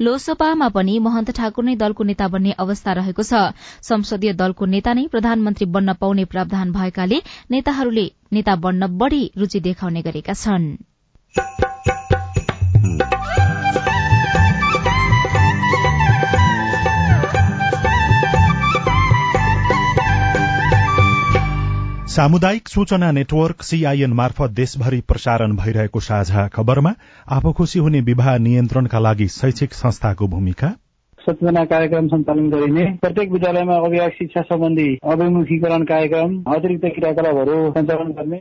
लोसपामा 0.00 0.68
पनि 0.76 0.98
महन्त 1.02 1.30
ठाकुर 1.38 1.64
नै 1.64 1.76
दलको 1.76 2.08
नेता 2.10 2.28
बन्ने 2.28 2.56
अवस्था 2.58 2.92
रहेको 3.00 3.22
छ। 3.22 3.44
संसदीय 3.82 4.32
दलको 4.40 4.72
नेता 4.74 4.92
नै 4.94 5.06
प्रधानमन्त्री 5.14 5.72
बन्न 5.74 5.98
पाउने 6.00 6.24
प्रावधान 6.32 6.72
भएकाले 6.72 7.22
नेताहरूले 7.50 8.10
नेता 8.32 8.56
बन्न 8.66 8.92
बढ़ी 8.98 9.22
रूचि 9.38 9.60
देखाउने 9.62 10.02
गरेका 10.02 10.34
छन्। 10.36 10.68
सामुदायिक 22.16 22.68
सूचना 22.68 23.10
नेटवर्क 23.12 23.62
सीआईएन 23.62 24.12
मार्फत 24.12 24.50
देशभरि 24.50 25.00
प्रसारण 25.00 25.56
भइरहेको 25.56 26.00
साझा 26.00 26.46
खबरमा 26.48 26.92
आफू 27.28 27.52
खुशी 27.52 27.78
हुने 27.78 28.00
विवाह 28.00 28.36
नियन्त्रणका 28.38 28.98
लागि 28.98 29.26
शैक्षिक 29.28 29.74
संस्थाको 29.74 30.28
भूमिका? 30.28 30.68
सचेतना 31.18 31.64
कार्यक्रम 31.64 32.08
सञ्चालन 32.08 32.48
गरिने 32.50 32.84
प्रत्येक 33.02 33.32
विद्यालयमा 33.32 33.76
अभिभावक 33.76 34.12
शिक्षा 34.12 34.42
सम्बन्धी 34.42 34.88
अभिमुखीकरण 35.04 35.84
कार्यक्रम 35.84 36.42
अतिरिक्त 36.54 36.86
क्रियाकलापहरू 36.96 37.58
सञ्चालन 37.70 38.12
गर्ने 38.12 38.40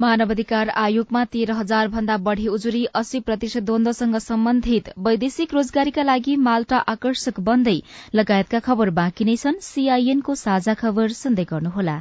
मानवाधिकार 0.00 0.68
आयोगमा 0.76 1.24
तेह्र 1.24 1.52
हजार 1.52 1.88
भन्दा 1.88 2.16
बढ़ी 2.24 2.46
उजुरी 2.48 2.84
अस्सी 2.94 3.20
प्रतिशत 3.20 3.62
द्वन्दसँग 3.62 4.16
सम्बन्धित 4.18 4.90
वैदेशिक 4.98 5.54
रोजगारीका 5.54 6.02
लागि 6.02 6.34
माल्टा 6.48 6.78
आकर्षक 6.94 7.40
बन्दै 7.40 7.76
लगायतका 8.14 8.60
खबर 8.66 8.90
बाँकी 8.98 9.24
नै 9.24 9.36
छन्। 9.36 9.60
सीआईएनको 9.62 10.34
साझा 10.36 10.74
खबर 10.74 11.16
सुन्दै 11.20 11.44
गर्नुहोला। 11.50 11.96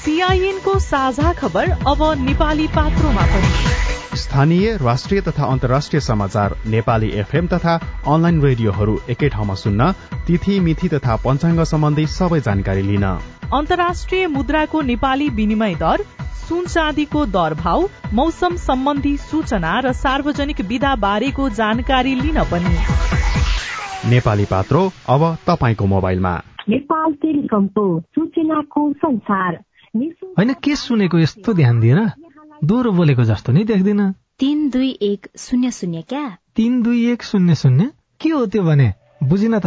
सीआईएनको 0.00 0.78
साझा 0.80 1.32
खबर 1.34 1.70
अब 1.86 2.02
नेपाली 2.24 2.66
पात्रोमा 2.72 3.26
पनि। 3.34 4.16
स्थानीय 4.16 4.76
राष्ट्रिय 4.80 5.20
तथा 5.20 5.52
अन्तर्राष्ट्रिय 5.52 6.00
समाचार 6.00 6.56
नेपाली 6.70 7.08
एफएम 7.20 7.46
तथा 7.46 7.78
अनलाइन 8.08 8.42
रेडियोहरू 8.42 8.98
एकै 9.10 9.28
ठाउँमा 9.28 9.54
सुन्न 9.60 9.92
तिथि 10.26 10.60
मिथि 10.60 10.88
तथा 10.88 11.16
पञ्चाङ्ग 11.24 11.64
सम्बन्धी 11.68 12.06
सबै 12.10 12.40
जानकारी 12.40 12.82
लिन। 12.82 13.04
अन्तर्राष्ट्रिय 13.54 14.26
मुद्राको 14.26 14.80
नेपाली 14.80 15.28
विनिमय 15.28 15.74
दर 15.74 16.02
सुन 16.48 16.66
चाँदीको 16.66 17.26
दर 17.26 17.54
भाव 17.54 17.88
मौसम 18.14 18.56
सम्बन्धी 18.56 19.16
सूचना 19.16 19.80
र 19.80 19.92
सार्वजनिक 19.92 20.60
विधा 20.60 20.94
बारेको 20.96 21.48
जानकारी 21.48 22.14
लिन 22.14 22.44
पनि। 22.44 22.74
नेपाली 24.10 24.44
पात्रो 24.44 24.90
अब 25.08 25.38
तपाईँको 25.46 25.86
मोबाइलमा। 25.86 26.42
नेपाल 26.68 27.12
टेलिकमको 27.12 28.00
सूचनाको 28.00 28.92
संसार। 28.92 29.64
होइन 30.38 30.54
के 30.62 30.76
सुनेको 30.76 31.18
यस्तो 31.18 31.54
ध्यान 31.54 31.80
दिएर 31.80 32.10
दोहोरो 32.64 32.92
बोलेको 32.92 33.24
जस्तो 33.24 33.52
नि 33.52 33.64
देख्दिन। 33.64 34.12
तीन 34.12 34.70
दुई 34.70 34.98
एक 35.02 35.26
शून्य 35.38 35.70
शून्य 35.70 36.02
क्या? 36.02 36.36
तीन 36.56 36.82
दुई 36.82 37.12
एक 37.12 37.22
शून्य 37.22 37.54
शून्य? 37.54 37.90
के 38.20 38.28
हो 38.28 38.46
त्यो 38.46 38.62
भने? 38.62 38.92
बुझिन 39.22 39.58
त। 39.58 39.66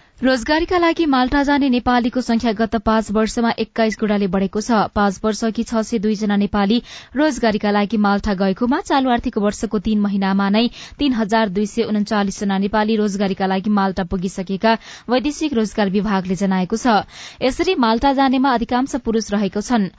रोजगारीका 0.23 0.77
लागि 0.77 1.05
माल्टा 1.09 1.41
जाने 1.43 1.67
नेपालीको 1.69 2.21
संख्या 2.21 2.51
गत 2.53 2.75
पाँच 2.85 3.09
वर्षमा 3.11 3.51
एक्काइस 3.59 3.95
गुणाले 3.99 4.27
बढ़ेको 4.29 4.61
छ। 4.61 4.93
पाँच 4.93 5.19
वर्ष 5.23 5.43
अघि 5.45 5.63
छ 5.63 5.81
सय 5.81 5.97
दुईजना 5.97 6.35
नेपाली 6.37 6.77
रोजगारीका 7.17 7.71
लागि 7.71 7.97
माल्टा 7.97 8.33
गएकोमा 8.37 8.79
चालू 8.81 9.09
आर्थिक 9.09 9.37
वर्षको 9.41 9.79
तीन 9.81 9.99
महिनामा 9.99 10.49
नै 10.49 10.67
तीन 10.99 11.13
हजार 11.13 11.49
दुई 11.49 11.65
सय 11.65 11.83
उन्चालिस 11.89 12.39
जना 12.39 12.57
नेपाली 12.57 12.95
रोजगारीका 13.01 13.45
लागि 13.47 13.69
माल्टा 13.73 14.03
पुगिसकेका 14.13 14.77
वैदेशिक 15.09 15.53
रोजगार 15.53 15.89
विभागले 15.89 16.35
जनाएको 16.37 16.77
छ। 16.77 17.01
यसरी 17.41 17.75
माल्टा 17.81 18.13
जानेमा 18.13 18.53
अधिकांश 18.53 18.95
पुरूष 19.01 19.31
रहेको 19.33 19.61
छन्। 19.63 19.89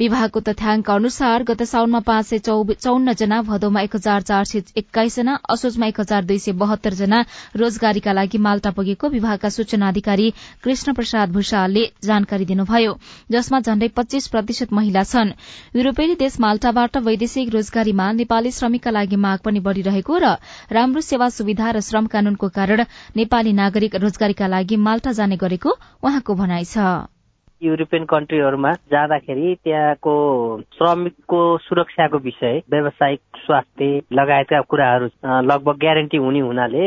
विभागको 0.00 0.40
तथ्याङ्क 0.42 0.90
अनुसार 0.90 1.44
गत 1.44 1.62
साउनमा 1.72 2.00
पाँच 2.04 2.26
सय 2.26 2.38
चौन्न 2.76 3.16
जना 3.16 3.40
भदौमा 3.48 3.80
एक 3.80 3.96
हजार 3.96 4.28
चार 4.28 4.44
सय 4.44 4.62
एक्काइस 4.76 5.16
जना 5.16 5.40
असोजमा 5.48 5.86
एक 5.86 6.00
हजार 6.00 6.24
दुई 6.28 6.38
सय 6.38 6.52
बहत्तर 6.60 7.00
जना 7.00 7.24
रोजगारीका 7.56 8.12
लागि 8.12 8.44
माल्टा 8.44 8.76
पुगेको 8.76 9.08
विभागका 9.16 9.48
सूचना 9.70 9.88
अधिकारी 9.88 10.32
कृष्ण 10.64 10.92
प्रसाद 10.94 11.32
भूषालले 11.32 11.84
जानकारी 12.04 12.44
दिनुभयो। 12.44 12.92
जसमा 13.30 13.60
झण्डै 13.60 13.88
पच्चीस 13.96 14.26
प्रतिशत 14.28 14.72
महिला 14.72 15.02
छन्। 15.04 15.30
युरोपेली 15.76 16.14
देश 16.18 16.40
माल्टाबाट 16.40 16.96
वैदेशिक 17.06 17.54
रोजगारीमा 17.54 18.10
नेपाली 18.12 18.50
श्रमिकका 18.50 18.90
लागि 18.90 19.16
माग 19.16 19.38
पनि 19.44 19.60
बढ़िरहेको 19.60 20.18
र 20.18 20.34
राम्रो 20.72 21.00
सेवा 21.02 21.28
सुविधा 21.30 21.70
र 21.70 21.80
श्रम 21.80 22.06
कानूनको 22.10 22.48
कारण 22.50 22.84
नेपाली 23.16 23.52
नागरिक 23.54 23.94
रोजगारीका 24.02 24.46
लागि 24.48 24.76
माल्टा 24.76 25.12
जाने 25.12 25.36
गरेको 25.38 25.78
उहाँको 26.02 26.34
भनाइ 26.34 26.64
छ। 26.66 27.19
युरोपियन 27.62 28.04
कन्ट्रीहरूमा 28.10 28.72
जाँदाखेरि 28.92 29.54
त्यहाँको 29.64 30.14
श्रमिकको 30.74 31.40
सुरक्षाको 31.58 32.18
विषय 32.18 32.60
व्यावसायिक 32.70 33.20
स्वास्थ्य 33.46 34.00
लगायतका 34.12 34.60
कुराहरू 34.70 35.06
लगभग 35.50 35.78
ग्यारेन्टी 35.80 36.16
हुने 36.16 36.40
हुनाले 36.40 36.86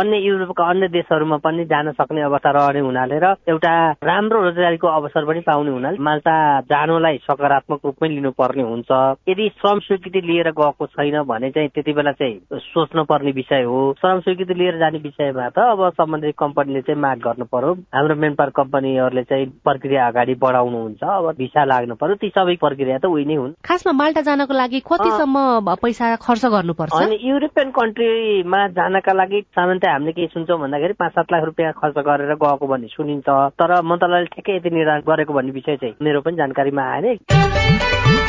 अन्य 0.00 0.16
युरोपका 0.26 0.64
अन्य 0.70 0.88
देशहरूमा 0.88 1.36
पनि 1.44 1.64
जान 1.72 1.90
सक्ने 1.92 2.22
अवस्था 2.22 2.50
रहने 2.56 2.80
हुनाले 2.86 3.18
र 3.24 3.34
एउटा 3.48 3.74
राम्रो 4.04 4.42
रोजगारीको 4.42 4.88
अवसर 4.88 5.24
पनि 5.26 5.40
पाउने 5.46 5.70
हुनाले 5.70 6.02
माल्टा 6.02 6.36
जानुलाई 6.70 7.18
सकारात्मक 7.26 7.80
रूपमै 7.84 8.08
लिनुपर्ने 8.08 8.62
हुन्छ। 8.62 8.90
यदि 9.28 9.48
श्रम 9.58 9.78
स्वीकृति 9.86 10.20
लिएर 10.26 10.50
गएको 10.58 10.86
छैन 10.86 11.22
भने 11.26 11.50
चाहिँ 11.50 11.68
त्यति 11.74 11.92
बेला 11.92 12.12
चाहिँ 12.12 12.60
सोच्नु 12.70 13.04
पर्ने 13.10 13.30
विषय 13.32 13.62
हो। 13.62 13.80
श्रम 14.00 14.20
स्वीकृति 14.20 14.54
लिएर 14.54 14.78
जाने 14.78 14.98
विषयमा 15.02 15.48
त 15.50 15.58
अब 15.74 15.88
सम्बन्धित 15.98 16.34
कम्पनीले 16.38 16.80
चाहिँ 16.86 17.00
माग 17.00 17.18
गर्नु 17.26 17.44
पर्यो। 17.50 17.72
हाम्रो 17.94 18.14
मेन 18.22 18.34
पावर 18.38 18.50
कम्पनीहरूले 18.56 19.22
चाहिँ 19.24 19.46
प्रक्रिया 19.64 19.95
प्रक्रिया 19.96 20.06
अगाडि 20.08 20.34
बढाउनुहुन्छ 20.34 21.02
अब 21.02 21.26
भिसा 21.38 21.64
लाग्नु 21.64 21.94
पर्यो 21.96 22.14
ती 22.20 22.28
सबै 22.28 22.56
प्रक्रिया 22.60 22.98
त 22.98 23.06
उही 23.08 23.24
नै 23.24 23.36
हुन्। 23.40 23.52
खासमा 23.64 23.92
माल्टा 23.92 24.20
जानको 24.28 24.52
लागि 24.52 24.80
कतिसम्म 24.84 25.36
पैसा 25.82 26.06
खर्च 26.20 26.44
गर्नुपर्छ? 26.52 26.92
अनि 26.92 27.16
युरोपियन 27.24 27.70
कन्ट्रीमा 27.72 28.60
जानका 28.76 29.12
लागि 29.12 29.40
सामान्यतः 29.56 29.92
हामीले 29.92 30.12
के 30.12 30.26
सुन्छौँ 30.36 30.60
भन्दाखेरि 30.60 30.94
पाँच 31.00 31.12
सात 31.16 31.32
लाख 31.32 31.42
रुपियाँ 31.48 31.72
खर्च 31.80 31.96
गरेर 32.08 32.34
गएको 32.36 32.66
भन्ने 32.66 32.88
सुनिन्छ। 32.92 33.28
तर 33.56 33.70
मन्त्रालयले 33.88 34.32
ठिकै 34.36 34.56
यति 34.56 34.70
निर्धारण 34.76 35.02
गरेको 35.08 35.32
भन्ने 35.32 35.52
विषय 35.56 35.76
चाहिँ 35.80 35.94
मेरो 36.02 36.20
पनि 36.20 36.36
जानकारीमा 36.36 36.82
आएन। 36.92 38.25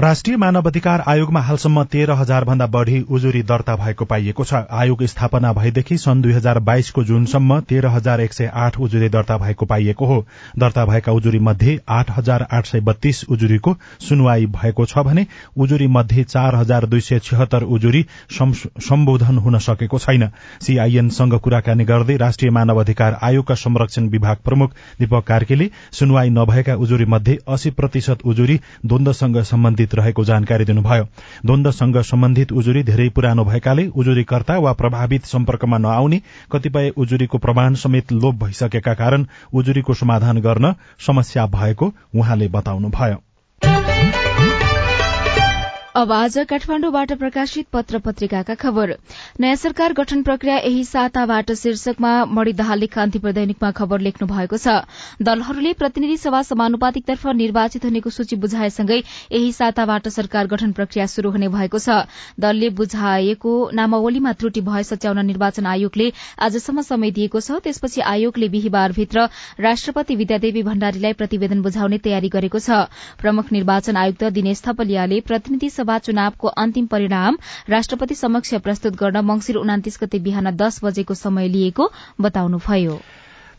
राष्ट्रिय 0.00 0.36
मानवाधिकार 0.36 1.02
आयोगमा 1.08 1.40
हालसम्म 1.42 1.82
तेह्र 1.92 2.12
हजार 2.16 2.44
भन्दा 2.44 2.66
बढ़ी 2.74 3.00
उजुरी 3.10 3.40
दर्ता 3.42 3.74
भएको 3.76 4.04
पाइएको 4.04 4.44
छ। 4.44 4.54
आयोग 4.72 5.02
स्थापना 5.04 5.52
भएदेखि 5.52 5.96
सन् 5.98 6.20
दुई 6.22 6.32
हजार 6.32 6.58
बाइसको 6.68 7.02
जुनसम्म 7.04 7.58
तेह्र 7.68 7.86
हजार 7.90 8.20
एक 8.20 8.32
सय 8.32 8.46
आठ 8.56 8.78
उजुरी 8.80 9.08
दर्ता 9.08 9.38
भएको 9.38 9.66
पाइएको 9.66 10.06
हो। 10.06 10.18
दर्ता 10.58 10.84
भएका 10.86 11.12
उजुरी 11.12 11.38
मध्ये 11.38 11.78
आठ 11.90 12.10
हजार 12.18 12.46
आठ 12.50 12.66
सय 12.66 12.80
बत्तीस 12.80 13.24
उजुरीको 13.30 13.74
सुनवाई 14.08 14.46
भएको 14.54 14.84
छ 14.86 15.04
भने 15.08 15.26
उजुरी 15.58 15.86
मध्ये 15.88 16.24
चार 16.24 16.54
हजार 16.54 16.86
दुई 16.86 17.00
सय 17.00 17.18
छिहत्तर 17.20 17.62
उजुरी 17.64 18.04
सम्बोधन 18.30 19.38
हुन 19.38 19.58
सकेको 19.58 19.98
छैन। 19.98 20.28
सीआईएनसँग 20.62 21.38
कुराकानी 21.40 21.84
गर्दै 21.84 22.16
राष्ट्रिय 22.18 22.50
मानवाधिकार 22.52 23.18
आयोगका 23.22 23.54
संरक्षण 23.56 24.08
विभाग 24.08 24.36
प्रमुख 24.44 24.78
दीपक 25.00 25.26
कार्कीले 25.26 25.70
सुनवाई 25.98 26.30
नभएका 26.30 26.74
उजुरी 26.76 27.04
मध्ये 27.08 27.38
अस्सी 27.48 27.70
प्रतिशत 27.72 28.24
उजुरी 28.24 28.60
द्वन्दसँग 28.86 29.42
सम्बन्धित 29.44 29.86
प्रभावित 29.88 29.94
रहेको 29.94 30.24
जानकारी 30.24 30.64
दिनुभयो। 30.64 31.04
द्वन्दसँग 31.46 31.96
सम्बन्धित 32.02 32.52
उजुरी 32.52 32.82
धेरै 32.82 33.08
पुरानो 33.08 33.44
भएकाले 33.44 33.86
उजुरीकर्ता 33.96 34.58
वा 34.58 34.72
प्रभावित 34.72 35.24
सम्पर्कमा 35.26 35.78
नआउने 35.78 36.20
कतिपय 36.52 36.92
उजुरीको 36.96 37.38
प्रमाण 37.38 37.74
समेत 37.74 38.12
लोप 38.12 38.34
भइसकेका 38.44 38.94
कारण 38.94 39.26
उजुरीको 39.52 39.94
समाधान 39.94 40.40
गर्न 40.40 40.74
समस्या 41.06 41.46
भएको 41.48 41.92
उहाँले 42.14 42.48
बताउनुभयो। 42.48 43.27
अब 45.98 46.12
आज 46.12 46.36
काठमाण्डुबाट 46.48 47.12
प्रकाशित 47.18 47.66
पत्र 47.72 47.98
पत्रिकाका 47.98 48.54
खबर। 48.54 48.90
नयाँ 49.40 49.54
सरकार 49.56 49.92
गठन 49.92 50.22
प्रक्रिया 50.22 50.56
यही 50.56 50.82
साताबाट 50.84 51.50
शीर्षकमा 51.52 52.10
मणिदहाल 52.26 52.78
लेखान्तिपर 52.78 53.32
दैनिकमा 53.32 53.70
खबर 53.74 54.00
लेख्नु 54.00 54.28
भएको 54.28 54.56
छ। 54.56 54.74
दलहरूले 55.20 55.72
प्रतिनिधि 55.74 56.16
सभा 56.16 56.42
समानुपातिकतर्फ 56.42 57.26
निर्वाचित 57.34 57.84
हुनेको 57.84 58.10
सूची 58.10 58.36
बुझाएसँगै 58.36 58.98
यही 58.98 59.50
साताबाट 59.52 60.06
सरकार 60.08 60.46
गठन 60.46 60.72
प्रक्रिया 60.72 61.06
शुरू 61.08 61.30
हुने 61.30 61.48
भएको 61.48 61.78
छ। 61.78 62.06
दलले 62.38 62.70
बुझाएको 62.78 63.56
नामावलीमा 63.74 64.32
त्रुटि 64.38 64.60
भए 64.70 64.82
सच्याउन 64.84 65.24
निर्वाचन 65.26 65.66
आयोगले 65.66 66.12
आजसम्म 66.40 66.86
समय 66.86 67.10
दिएको 67.18 67.40
छ। 67.40 67.58
त्यसपछि 67.58 68.06
आयोगले 68.06 68.48
बिहिबारभित्र 68.48 69.26
राष्ट्रपति 69.60 70.14
विद्यादेवी 70.14 70.62
भण्डारीलाई 70.62 71.18
प्रतिवेदन 71.18 71.66
बुझाउने 71.66 71.98
तयारी 72.06 72.28
गरेको 72.30 72.58
छ। 72.60 72.86
प्रमुख 73.18 73.52
निर्वाचन 73.52 73.96
आयुक्त 73.98 74.24
दिनेश 74.40 74.62
थपलियाले 74.62 75.20
प्रतिनिधि 75.26 75.74
चुनावको 75.96 76.48
अन्तिम 76.48 76.86
परिणाम 76.86 77.38
राष्ट्रपति 77.68 78.14
समक्ष 78.14 78.54
प्रस्तुत 78.54 78.96
गर्न 78.96 79.16
मंगिर 79.16 79.56
उनातिस 79.56 79.98
गते 80.02 80.18
बिहान 80.18 80.56
दस 80.56 80.84
बजेको 80.84 81.14
समय 81.14 81.48
लिएको 81.48 81.92
बताउनुभयो। 82.20 83.00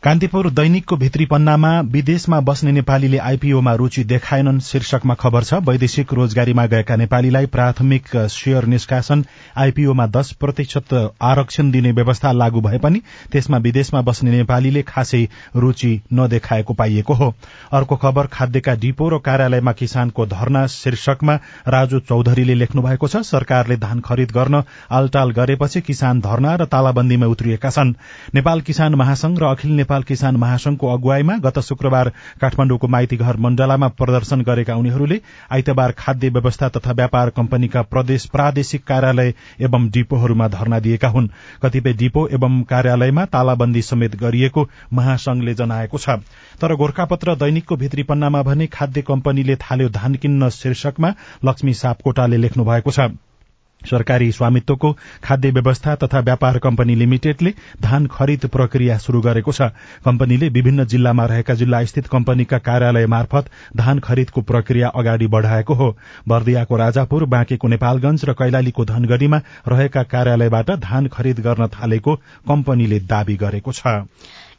कान्तिपुर 0.03 0.49
दैनिकको 0.49 0.95
भित्री 0.97 1.25
पन्नामा 1.25 1.69
विदेशमा 1.91 2.39
बस्ने 2.39 2.71
नेपालीले 2.71 3.17
आईपीओमा 3.19 3.73
रूचि 3.73 4.03
देखाएनन् 4.03 4.59
शीर्षकमा 4.59 5.13
खबर 5.13 5.43
छ 5.43 5.53
वैदेशिक 5.67 6.13
रोजगारीमा 6.13 6.65
गएका 6.65 6.95
नेपालीलाई 6.95 7.45
प्राथमिक 7.45 8.15
शेयर 8.31 8.65
निष्कासन 8.65 9.23
आईपीओमा 9.57 10.05
दश 10.07 10.31
प्रतिशत 10.39 10.93
आरक्षण 11.21 11.71
दिने 11.71 11.91
व्यवस्था 11.91 12.31
लागू 12.31 12.61
भए 12.61 12.77
पनि 12.77 13.01
त्यसमा 13.31 13.57
विदेशमा 13.57 14.01
बस्ने 14.01 14.31
नेपालीले 14.31 14.81
खासै 14.87 15.21
रूचि 15.55 15.91
नदेखाएको 16.13 16.73
पाइएको 16.73 17.13
हो। 17.13 17.33
अर्को 17.71 17.95
खबर 17.95 18.27
खाद्यका 18.33 18.75
डिपो 18.79 19.09
र 19.09 19.19
कार्यालयमा 19.19 19.71
किसानको 19.73 20.25
धरना 20.27 20.65
शीर्षकमा 20.77 21.35
राजु 21.67 21.99
चौधरीले 22.07 22.55
लेख्नु 22.55 22.81
भएको 22.81 23.07
छ 23.07 23.23
सरकारले 23.25 23.77
धान 23.83 23.99
खरिद 24.07 24.31
गर्न 24.31 24.63
आलटाल 24.93 25.31
गरेपछि 25.41 25.81
किसान 25.81 26.19
धरना 26.21 26.55
र 26.55 26.71
तालाबन्दीमा 26.71 27.31
उत्रिएका 27.35 27.69
छन्। 27.69 27.93
नेपाल 28.35 28.61
किसान 28.63 28.95
महासंघ 28.95 29.37
र 29.39 29.51
अखिल 29.51 29.87
नेपाल 29.89 30.03
किसान 30.03 30.35
महासंघको 30.37 30.87
अगुवाईमा 30.87 31.35
गत 31.41 31.59
शुक्रबार 31.59 32.09
काठमाण्डुको 32.41 32.87
माइतीघर 32.87 33.37
मण्डलामा 33.37 33.87
प्रदर्शन 33.97 34.41
गरेका 34.41 34.75
उनीहरूले 34.75 35.17
आइतबार 35.49 35.91
खाद्य 35.97 36.29
व्यवस्था 36.29 36.67
तथा 36.69 36.91
व्यापार 36.91 37.29
कम्पनीका 37.29 37.81
प्रदेश 37.89 38.25
प्रादेशिक 38.25 38.83
कार्यालय 38.85 39.33
एवं 39.59 39.87
डिपोहरूमा 39.89 40.47
धरना 40.47 40.79
दिएका 40.79 41.07
हुन्। 41.07 41.29
कतिपय 41.63 41.93
डिपो 41.93 42.27
एवं 42.27 42.61
कार्यालयमा 42.69 43.25
तालाबन्दी 43.25 43.81
समेत 43.81 44.15
गरिएको 44.15 44.67
महासंघले 44.93 45.53
जनाएको 45.53 45.97
छ। 45.97 46.21
तर 46.61 46.75
गोर्खापत्र 46.75 47.35
दैनिकको 47.35 47.75
भित्री 47.75 48.03
पन्नामा 48.03 48.41
भने 48.43 48.67
खाद्य 48.67 49.01
कम्पनीले 49.01 49.55
थाल्यो 49.55 49.89
धान 49.89 50.15
किन्न 50.15 50.49
शीर्षकमा 50.53 51.13
लक्ष्मी 51.45 51.73
सापकोटाले 51.73 52.37
लेख्नु 52.37 52.65
भएको 52.65 52.91
छ। 52.91 53.09
सरकारी 53.81 54.31
स्वामित्वको 54.31 54.91
खाद्य 55.23 55.51
व्यवस्था 55.51 55.95
तथा 55.95 56.19
व्यापार 56.19 56.57
कम्पनी 56.57 56.95
लिमिटेडले 56.95 57.53
धान 57.81 58.07
खरिद 58.07 58.45
प्रक्रिया 58.47 58.97
शुरू 58.97 59.21
गरेको 59.21 59.51
छ। 59.51 59.69
कम्पनीले 60.05 60.49
विभिन्न 60.49 60.85
जिल्लामा 60.85 61.25
रहेका 61.25 61.53
जिल्ला 61.53 61.83
स्थित 61.85 62.07
कम्पनीका 62.07 62.57
कार्यालय 62.59 63.07
मार्फत 63.07 63.49
धान 63.77 63.99
खरिदको 63.99 64.41
प्रक्रिया 64.41 64.87
अगाडि 64.95 65.27
बढ़ाएको 65.27 65.73
हो। 65.73 65.95
बर्दियाको 66.27 66.77
राजापुर 66.77 67.25
बाँकेको 67.25 67.67
नेपालगंज 67.67 68.25
र 68.25 68.33
कैलालीको 68.33 68.85
धनगढ़ीमा 68.85 69.41
रहेका 69.67 70.03
कार्यालयबाट 70.03 70.71
धान 70.79 71.07
खरिद 71.07 71.39
गर्न 71.39 71.67
थालेको 71.69 72.15
कम्पनीले 72.47 72.99
दावी 73.07 73.35
गरेको 73.37 73.71
छ। 73.71 73.87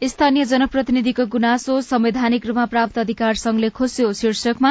स्थानीय 0.01 0.45
जनप्रतिनिधिको 0.45 1.25
गुनासो 1.27 1.81
संवैधानिक 1.81 2.47
रूपमा 2.47 2.65
प्राप्त 2.67 2.99
अधिकार 2.99 3.35
संघले 3.37 3.69
खोस्यो 3.69 4.13
शीर्षकमा। 4.13 4.71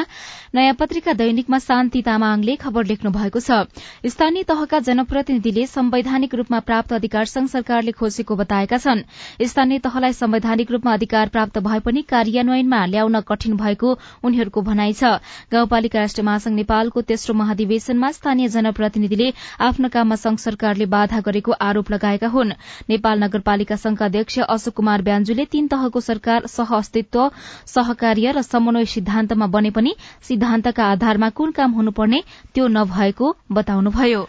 नयाँ 0.56 0.74
पत्रिका 0.74 1.14
दैनिकमा 1.14 1.60
शान्ति 1.60 2.02
तामाङले 2.02 2.56
खबर 2.56 2.86
लेख्नु 2.86 3.12
भएको 3.12 3.40
छ। 3.40 3.70
स्थानीय 4.10 4.44
तहका 4.44 4.80
जनप्रतिनिधिले 4.80 5.66
संवैधानिक 5.68 6.34
रूपमा 6.36 6.60
प्राप्त 6.60 6.94
अधिकार 6.94 7.26
संघ 7.26 7.48
सरकारले 7.48 7.92
खोसेको 7.92 8.36
बताएका 8.36 8.78
छन्। 8.78 9.04
स्थानीय 9.46 9.80
तहलाई 9.80 10.14
संवैधानिक 10.14 10.72
रूपमा 10.72 10.94
अधिकार 10.94 11.30
प्राप्त 11.30 11.60
भए 11.60 11.80
पनि 11.80 12.02
कार्यान्वयनमा 12.10 12.86
ल्याउन 12.88 13.20
कठिन 13.22 13.58
भएको 13.58 13.94
उनीहरूको 14.26 14.62
भनाइ 14.62 14.94
छ। 14.94 15.22
गाउँपालिका 15.54 16.00
राष्ट्रिय 16.00 16.26
महासंघ 16.26 16.56
नेपालको 16.56 17.02
तेस्रो 17.06 17.34
महाधिवेशनमा 17.36 18.12
स्थानीय 18.12 18.48
जनप्रतिनिधिले 18.50 19.30
आफ्नो 19.62 19.90
काममा 19.94 20.16
संघ 20.16 20.38
सरकारले 20.40 20.90
बाधा 20.90 21.22
गरेको 21.22 21.52
आरोप 21.62 21.92
लगाएका 21.92 22.28
हुन्। 22.28 22.58
नेपाल 22.90 23.24
नगरपालिका 23.24 23.76
संघका 23.78 24.06
अध्यक्ष 24.06 24.40
अशोक 24.50 24.74
कुमार 24.74 25.02
ब्यान्जुले 25.20 25.46
तीन 25.52 25.66
तहको 25.68 26.00
सरकार 26.02 26.46
सह 26.48 26.70
अस्तित्व 26.76 27.24
सहकार्य 27.68 28.32
र 28.32 28.42
समन्वय 28.44 28.86
सिद्धान्तमा 28.94 29.48
बने 29.52 29.72
पनि 29.76 29.96
सिद्धान्तका 30.24 30.84
आधारमा 30.96 31.30
कुन 31.36 31.52
काम 31.52 31.72
हुनुपर्ने 31.76 32.24
त्यो 32.56 32.68
नभएको 32.72 33.36
बताउनुभयो। 33.52 34.28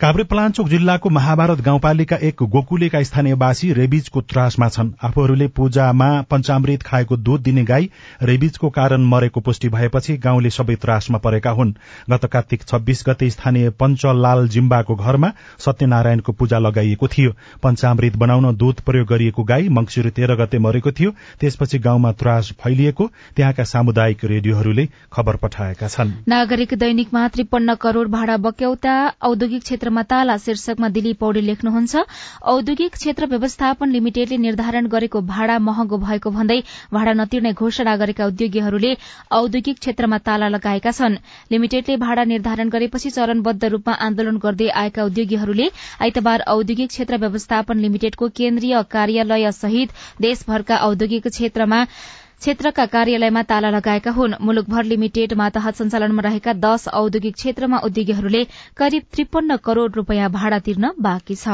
काभ्रेपलाञ्चोक 0.00 0.68
जिल्लाको 0.68 1.08
महाभारत 1.10 1.60
गाउँपालिका 1.60 2.16
एक 2.16 2.42
गोकुलेका 2.42 3.02
स्थानीयवासी 3.02 3.72
रेबिजको 3.72 4.20
त्रासमा 4.22 4.68
छन्। 4.68 4.90
आफूहरूले 5.02 5.48
पूजामा 5.48 6.06
पञ्चामृत 6.22 6.82
खाएको 6.82 7.16
दूध 7.16 7.42
दिने 7.42 7.64
गाई 7.64 7.90
रेबिजको 8.22 8.70
कारण 8.70 9.04
मरेको 9.04 9.40
पुष्टि 9.40 9.68
भएपछि 9.68 10.16
गाउँले 10.16 10.50
सबै 10.50 10.74
त्रासमा 10.74 11.18
परेका 11.18 11.50
हुन्। 11.50 11.72
गत 12.10 12.24
कार्तिक 12.26 12.62
छब्बीस 12.62 13.04
गते 13.08 13.28
स्थानीय 13.30 13.70
पञ्चलाल 13.70 14.48
जिम्बाको 14.48 14.94
घरमा 14.96 15.30
सत्यनारायणको 15.58 16.32
पूजा 16.32 16.58
लगाइएको 16.58 17.08
थियो। 17.08 17.32
पञ्चामृत 17.62 18.16
बनाउन 18.16 18.56
दूध 18.56 18.80
प्रयोग 18.80 19.08
गरिएको 19.08 19.44
गाई 19.44 19.68
मंगिर 19.70 20.10
तेह्र 20.10 20.36
गते 20.36 20.58
मरेको 20.58 20.92
थियो। 20.92 21.10
त्यसपछि 21.40 21.78
गाउँमा 21.78 22.12
त्रास 22.14 22.52
फैलिएको 22.64 23.10
त्यहाँका 23.36 23.64
सामुदायिक 23.64 24.24
रेडियोहरूले 24.24 24.88
खबर 25.12 25.36
पठाएका 25.36 25.88
छन्। 25.88 26.16
नागरिक 26.28 26.74
दैनिकमा 26.78 27.28
त्रिपन्न 27.28 27.74
करोड़ 27.74 28.08
भाडा 28.08 28.36
बक्यौता। 28.40 28.96
औद्योगिक 29.22 29.62
क्षेत्र 29.62 29.88
क्षेत्रमा 29.90 30.02
ताला 30.06 30.36
शीर्षकमा 30.38 30.88
दिलीप 30.88 31.18
पौडेल 31.20 31.44
लेख्नुहुन्छ 31.46 32.02
औद्योगिक 32.46 32.92
क्षेत्र 32.94 33.26
व्यवस्थापन 33.26 33.90
लिमिटेडले 33.90 34.36
निर्धारण 34.38 34.86
गरेको 34.86 35.20
भाडा 35.26 35.58
महँगो 35.60 35.96
भएको 35.98 36.30
भन्दै 36.30 36.58
भाडा 36.94 37.12
नतिर्ने 37.18 37.52
घोषणा 37.54 37.94
गरेका 37.98 38.26
उद्योगीहरूले 38.26 38.92
औद्योगिक 39.32 39.78
क्षेत्रमा 39.80 40.18
ताला 40.22 40.48
लगाएका 40.48 40.90
छन्। 40.92 41.16
लिमिटेडले 41.50 41.96
भाडा 41.96 42.24
निर्धारण 42.24 42.68
गरेपछि 42.70 43.10
चरणबद्ध 43.10 43.64
रूपमा 43.66 43.94
आन्दोलन 44.00 44.36
गर्दै 44.38 44.68
आएका 44.76 45.04
उद्योगीहरूले 45.04 45.66
आइतबार 46.00 46.46
औद्योगिक 46.54 46.88
क्षेत्र 46.88 47.16
व्यवस्थापन 47.18 47.78
लिमिटेडको 47.80 48.28
केन्द्रीय 48.36 48.82
कार्यालय 48.90 49.50
सहित 49.58 49.88
देशभरका 50.20 50.76
औद्योगिक 50.86 51.28
क्षेत्रमा 51.28 51.84
क्षेत्रका 52.40 52.84
कार्यालयमा 52.86 53.42
ताला 53.42 53.70
लगाएका 53.70 54.10
हुन्। 54.10 54.34
मुलुकभर 54.40 54.84
लिमिटेड 54.84 55.32
मातहत 55.32 55.74
सञ्चालनमा 55.76 56.22
रहेका 56.22 56.52
दश 56.52 56.88
औद्योगिक 56.88 57.34
क्षेत्रमा 57.34 57.78
उद्योगीहरूले 57.78 58.42
करिब 58.76 59.02
त्रिपन्न 59.12 59.56
करोड़ 59.56 59.90
रूपियाँ 59.92 60.30
भाडा 60.30 60.58
तिर्न 60.58 60.90
बाँकी 61.00 61.34
छ। 61.34 61.48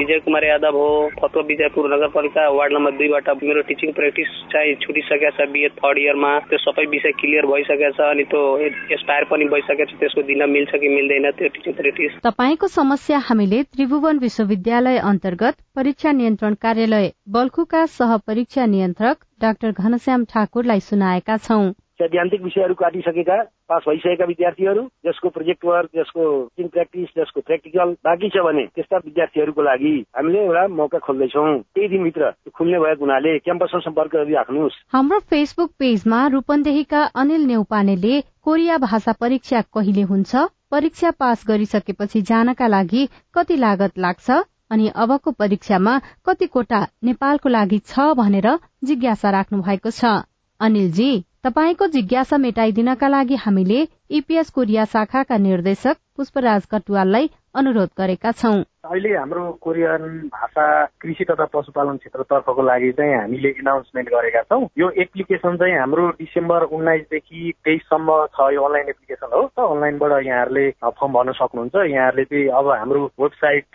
विजय 0.00 0.18
कुमार 0.24 0.44
यादव 0.44 0.76
हो 0.80 0.88
फतवा 1.20 1.42
विजयपुर 1.48 1.88
नगरपालिका 1.94 2.48
वार्ड 2.50 2.72
नम्बर 2.72 2.92
दुईबाट 2.98 3.28
मेरो 3.42 3.62
टिचिङ 3.68 3.90
प्र्याक्टिस 3.98 4.30
चाहिँ 4.52 4.74
छुटिसकेको 4.82 5.30
छ 5.36 5.48
बिए 5.52 5.68
थर्ड 5.76 5.98
इयरमा। 5.98 6.30
त्यो 6.48 6.58
सबै 6.58 6.84
विषय 6.94 7.12
क्लियर 7.20 7.46
भइसकेको 7.50 7.90
छ 7.98 8.08
अनि 8.08 8.24
त्यो 8.30 8.40
एक्सपायर 8.66 9.24
पनि 9.32 9.48
भइसकेको 9.52 9.88
छ 9.90 10.00
त्यसको 10.00 10.22
दिन 10.30 10.48
मिल्छ 10.50 10.72
कि 10.76 10.88
मिल्दैन 10.94 11.30
त्यो 11.36 11.48
टिचिङ 11.56 11.76
प्र्याक्टिस। 11.80 12.16
तपाईँको 12.24 12.72
समस्या 12.76 13.18
हामीले 13.28 13.62
त्रिभुवन 13.72 14.18
विश्वविद्यालय 14.20 14.98
अन्तर्गत 15.10 15.60
परीक्षा 15.76 16.12
नियन्त्रण 16.22 16.54
कार्यालय 16.64 17.12
बल्खुका 17.36 17.84
सह 17.98 18.16
परीक्षा 18.26 18.66
नियन्त्रक 18.72 19.28
डाक्टर 19.42 19.70
घनश्याम 19.84 20.24
ठाकुरलाई 20.32 20.80
सुनाएका 20.88 21.36
छौं। 21.44 21.64
सैद्धान्तिक 22.00 22.42
विषयहरू 22.42 22.74
काटिसकेका 22.74 23.36
पास 23.68 23.82
भइसकेका 23.88 24.24
विद्यार्थीहरू 24.24 24.82
जसको 25.06 25.28
प्रोजेक्ट 25.30 25.64
वर्क 25.64 25.88
जसको 25.96 26.22
टिम 26.56 26.68
प्र्याक्टिस 26.68 27.08
जसको 27.18 27.40
प्र्याक्टिकल 27.40 27.92
बाँकी 28.04 28.28
छ 28.28 28.44
भने 28.46 28.64
त्यस्ता 28.74 28.96
विद्यार्थीहरूको 29.04 29.62
लागि 29.62 29.92
हामीले 30.16 30.38
एउटा 30.40 30.66
मौका 30.74 30.98
खोल्दैछौ। 30.98 31.44
केही 31.76 31.88
दिनभित्र 31.88 32.30
खुल्ने 32.56 32.78
भएको 32.80 33.04
हुनाले 33.04 33.38
क्याम्पसमा 33.40 33.80
सम्पर्क 33.80 34.16
गरिराख्नुहोस्। 34.16 34.80
हाम्रो 34.92 35.18
फेसबुक 35.30 35.70
पेजमा 35.78 36.26
रूपन्देहीका 36.34 37.02
अनिल 37.16 37.46
नेउपानेले 37.46 38.20
कोरिया 38.42 38.78
भाषा 38.80 39.12
परीक्षा 39.20 39.60
कहिले 39.74 40.02
हुन्छ 40.10 40.48
परीक्षा 40.70 41.10
पास 41.20 41.44
गरिसकेपछि 41.48 42.22
जानका 42.24 42.66
लागि 42.68 43.08
कति 43.34 43.56
लागत 43.58 43.98
लाग्छ 43.98 44.30
अनि 44.70 44.88
अबको 44.96 45.30
परीक्षामा 45.38 45.98
कति 46.26 46.46
कोटा 46.48 46.80
नेपालको 47.04 47.48
लागि 47.50 47.78
छ 47.86 48.12
भनेर 48.16 48.48
जिज्ञासा 48.84 49.30
राख्नु 49.30 49.62
भएको 49.62 49.90
छ। 49.92 50.04
अनिलजी 50.60 51.10
तपाईँको 51.44 51.86
जिज्ञासा 51.86 52.36
मेटाइदिनका 52.36 53.08
लागि 53.08 53.36
हामीले 53.36 53.76
इपिएस 54.10 54.50
कोरिया 54.50 54.84
शाखाका 54.92 55.36
निर्देशक 55.38 55.96
पुष्पराज 56.16 56.66
कटुवाललाई 56.70 57.30
अनुरोध 57.54 57.90
गरेका 57.98 58.32
छौं। 58.32 58.58
अहिले 58.84 59.08
हाम्रो 59.14 59.42
कोरियन 59.60 60.04
भाषा 60.32 60.64
कृषि 61.00 61.24
तथा 61.30 61.44
पशुपालन 61.52 61.96
क्षेत्रतर्फको 62.00 62.62
लागि 62.64 62.90
चाहिँ 62.96 63.14
हामीले 63.14 63.48
एनाउन्समेन्ट 63.60 64.08
गरेका 64.08 64.40
छौँ। 64.48 64.68
यो 64.78 64.88
एप्लिकेसन 65.04 65.56
चाहिँ 65.60 65.76
हाम्रो 65.78 66.08
डिसेम्बर 66.16 66.62
उन्नाइसदेखि 66.72 67.52
तेइससम्म 67.64 68.16
छ 68.32 68.48
यो 68.56 68.62
अनलाइन 68.64 68.88
एप्लिकेसन 68.88 69.28
हो। 69.36 69.42
त 69.52 69.60
अनलाइनबाट 69.60 70.24
यहाँहरूले 70.26 70.64
फर्म 70.80 71.12
भर्न 71.12 71.32
सक्नुहुन्छ। 71.36 71.76
यहाँहरूले 71.92 72.24
चाहिँ 72.24 72.48
अब 72.56 72.70
हाम्रो 72.80 73.04
website 73.20 73.68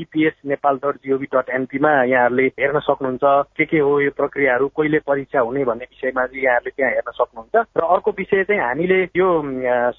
EPS 0.00 0.40
Nepal 0.48 0.76
dot 0.84 0.96
G O V 1.04 1.28
dot 1.36 1.50
एनपीमा 1.60 1.92
यहाँहरूले 2.16 2.46
हेर्न 2.56 2.80
सक्नुहुन्छ। 2.88 3.24
के 3.60 3.64
के 3.68 3.78
हो 3.84 4.00
यो 4.00 4.10
प्रक्रियाहरू 4.16 4.68
कहिले 4.72 4.98
परीक्षा 5.04 5.40
हुने 5.44 5.64
भन्ने 5.68 5.84
विषयमा 5.92 6.26
चाहिँ 6.32 6.44
यहाँहरूले 6.44 6.72
त्यहाँ 6.76 6.92
हेर्न 6.96 7.12
सक्नुहुन्छ। 7.20 7.54
र 7.76 7.84
अर्को 7.92 8.10
विषय 8.24 8.44
चाहिँ 8.48 8.62
हामीले 8.62 9.02
यो 9.20 9.28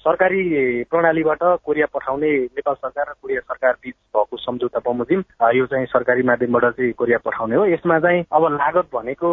सरकारी 0.02 0.42
प्रणालीबाट 0.90 1.42
कोरिया 1.62 1.86
पठाउने 1.94 2.34
नेपाल 2.58 2.74
सरकार 2.74 3.06
र 3.06 3.14
कोरिया 3.22 3.40
सरकार 3.46 3.72
बीच 3.86 3.94
भएको 4.16 4.36
सम्झौता 4.38 4.80
बमोजिम 4.86 5.22
यो 5.56 5.66
चाहिँ 5.66 5.86
सरकारी 5.86 6.22
माध्यमबाट 6.22 6.64
चाहिँ 6.76 6.92
कोरिया 6.98 7.18
पठाउने 7.24 7.56
हो। 7.56 7.64
यसमा 7.66 7.98
चाहिँ 8.00 8.24
अब 8.32 8.44
लागत 8.52 8.88
भनेको 8.94 9.28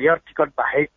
एयर 0.00 0.16
टिकट 0.26 0.48
बाहेक 0.58 0.90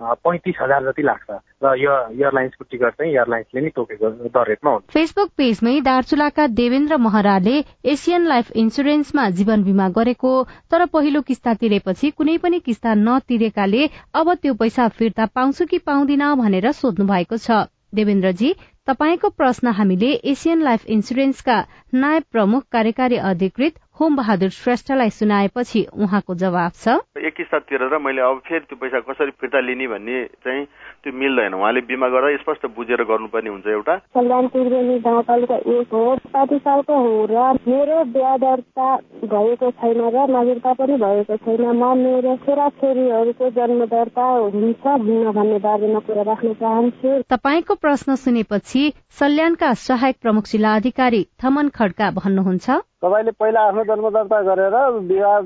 पैँतिस 0.00 0.56
हजार 0.62 0.84
जति 0.84 1.02
लाग्छ। 1.02 1.30
र 1.64 1.74
यो 1.78 1.92
एयरलाइन्सको 2.12 2.64
टिकट 2.70 2.92
चाहिँ 2.94 3.12
एयरलाइन्सले 3.12 3.60
नै 3.60 3.70
तोकेको 3.76 4.10
दर 4.28 4.48
रेटमा 4.48 4.70
हुन्छ। 4.70 4.92
फेसबुक 4.92 5.30
पेजमै 5.36 5.80
दार्चुलाका 5.80 6.46
देवेन्द्र 6.54 6.96
महराले 6.98 7.56
एसियन 7.84 8.26
लाइफ 8.26 8.50
इन्सुरेन्समा 8.56 9.28
जीवन 9.38 9.64
बिमा 9.64 9.88
गरेको 9.96 10.32
तर 10.70 10.86
पहिलो 10.94 11.20
किस्ता 11.22 11.54
तिरेपछि 11.54 12.10
कुनै 12.10 12.36
पनि 12.38 12.58
किस्ता 12.60 12.94
नतिरेकाले 12.94 13.82
अब 14.14 14.34
त्यो 14.34 14.54
पैसा 14.54 14.88
फिर्ता 14.98 15.26
पाउँछु 15.34 15.66
कि 15.66 15.78
पाउँदिन 15.86 16.34
भनेर 16.36 16.70
सोध्नु 16.74 17.06
भएको 17.06 17.36
छ। 17.38 17.64
देवेन्द्रजी 17.94 18.48
तपाईँको 18.86 19.28
प्रश्न 19.32 19.72
हामीले 19.74 20.10
एसियन 20.30 20.62
लाइफ 20.62 20.84
इन्सुरेन्सका 20.88 21.56
नायब 21.96 22.22
प्रमुख 22.32 22.64
कार्यकारी 22.72 23.16
अधिकृत 23.26 23.78
होम 24.00 24.16
बहादुर 24.16 24.48
श्रेष्ठलाई 24.50 25.10
सुनाएपछि 25.10 25.80
उहाँको 25.94 26.34
जवाब 26.34 26.72
छ। 26.74 26.98
एक 27.14 27.34
किस्ता 27.34 27.58
तिरेर 27.62 27.94
मैले 28.02 28.22
अब 28.26 28.38
फेरि 28.42 28.66
त्यो 28.66 28.76
पैसा 28.76 29.00
कसरी 29.06 29.30
फिर्ता 29.38 29.60
लिने 29.60 29.86
भन्ने 29.86 30.24
चाहिँ 30.42 30.64
त्यो 31.02 31.12
मिल्दैन। 31.14 31.54
उहाँले 31.54 31.80
बिमा 31.86 32.08
गरेर 32.10 32.38
स्पष्ट 32.42 32.66
बुझेर 32.74 33.02
गर्नुपर्ने 33.06 33.50
हुन्छ 33.50 33.66
एउटा। 33.70 33.94
कल्याण 34.18 34.46
त्रिवेणी 34.50 34.98
गाउँपालिका 34.98 35.56
एक 35.78 35.94
हो 35.94 36.16
साठी 36.26 36.58
सालको 36.58 36.94
हो 36.98 37.12
र 37.30 37.52
मेरो 37.70 37.98
बिहा 38.10 38.36
दर्ता 38.42 38.88
भएको 39.30 39.70
छैन 39.70 40.00
र 40.10 40.26
नागरिकता 40.26 40.72
पनि 40.74 40.96
भएको 40.98 41.36
छैन। 41.46 41.62
म 41.62 41.94
मेरो 41.94 42.34
छोराछोरीहरूको 42.42 43.50
जन्म 43.50 43.84
दर्ता 43.94 44.26
हुन्छ 44.58 44.86
हुन्न 44.86 45.32
भन्ने 45.38 45.58
बारेमा 45.62 46.00
कुरा 46.02 46.22
राख्न 46.34 46.52
चाहन्छु। 46.58 47.22
तपाईँको 47.30 47.74
प्रश्न 47.78 48.14
सुनेपछि 48.18 48.82
सल्यानका 49.20 49.72
सहायक 49.86 50.16
प्रमुख 50.18 50.50
जिल्ला 50.50 50.74
अधिकारी 50.74 51.22
थमन 51.38 51.68
खड्का 51.78 52.10
भन्नुहुन्छ। 52.18 52.82
तपाईँले 53.04 53.30
पहिला 53.36 53.60
आफ्नो 53.68 53.82
जन्म 53.84 54.08
दर्ता 54.10 54.40
गरेर 54.42 54.74
विवाह 55.04 55.40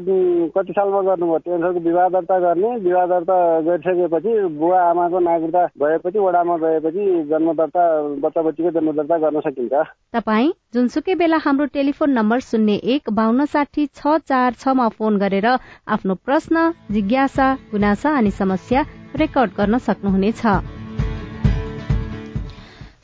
कति 0.54 0.72
सालमा 0.72 1.00
गर्नुभयो? 1.02 1.38
त्यो 1.42 1.70
विवाह 1.86 2.08
दर्ता 2.08 2.38
गर्ने 2.38 2.70
विवाह 2.86 3.06
दर्ता 3.12 3.36
गरिसकेपछि 3.66 4.32
बुवा 4.54 4.78
आमाको 4.90 5.18
नागरिकता 5.18 5.64
भएपछि 5.82 6.18
वडामा 6.18 6.56
गएपछि 6.62 7.04
जन्म 7.30 7.52
दर्ता 7.58 7.82
बच्चा 8.22 8.42
बच्चीको 8.42 8.70
जन्म 8.70 8.92
दर्ता 8.94 9.18
गर्न 9.18 9.40
सकिन्छ। 9.42 9.74
तपाईँ 10.14 10.54
जुनसुकै 10.74 11.14
बेला 11.18 11.42
हाम्रो 11.42 11.66
टेलिफोन 11.74 12.10
नम्बर 12.14 12.38
शून्य 12.46 12.78
एक 12.94 13.10
बान्न 13.10 13.50
साठी 13.50 13.86
छ 13.90 14.22
चार 14.22 14.62
छमा 14.62 14.88
फोन 14.94 15.18
गरेर 15.18 15.46
आफ्नो 15.90 16.14
प्रश्न 16.14 16.70
जिज्ञासा 16.94 17.52
गुनासा 17.74 18.16
अनि 18.18 18.30
समस्या 18.38 18.86
रेकर्ड 19.18 19.50
गर्न 19.58 19.78
सक्नुहुनेछ। 19.82 20.77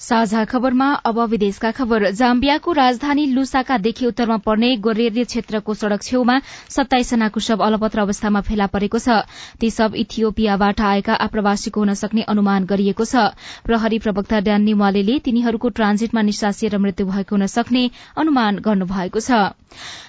साझा 0.01 0.45
खबरमा 0.45 0.87
अब 1.07 1.19
विदेशका 1.31 1.71
खबर। 1.71 2.11
जाम्बियाको 2.13 2.73
राजधानी 2.73 3.27
लुसाकादेखि 3.27 4.07
उत्तरमा 4.07 4.37
पर्ने 4.37 4.77
गोरेर्य 4.77 5.25
क्षेत्रको 5.25 5.75
सड़क 5.75 6.03
छेउमा 6.03 6.39
सत्ताइसजनाको 6.69 7.41
शव 7.41 7.65
अलपत्र 7.65 8.01
अवस्थामा 8.01 8.41
फेला 8.41 8.67
परेको 8.67 8.99
छ। 8.99 9.23
ती 9.61 9.71
शव 9.71 9.95
इथियोपियाबाट 9.97 10.81
आएका 10.83 11.15
आप्रवासीको 11.25 11.81
हुन 11.81 11.95
सक्ने 11.95 12.23
अनुमान 12.27 12.65
गरिएको 12.67 13.05
छ। 13.05 13.33
प्रहरी 13.65 13.99
प्रवक्ता 13.99 14.41
ड्यान्नी 14.41 14.75
वालेले 14.75 15.19
तिनीहरूको 15.21 15.69
ट्रान्जिटमा 15.71 16.23
निसासिएर 16.23 16.79
मृत्यु 16.79 17.07
भएको 17.07 17.37
हुन 17.37 17.47
सक्ने 17.47 17.91
अनुमान 18.19 18.59
गर्नुभएको 18.59 19.21
छ। 19.21 19.55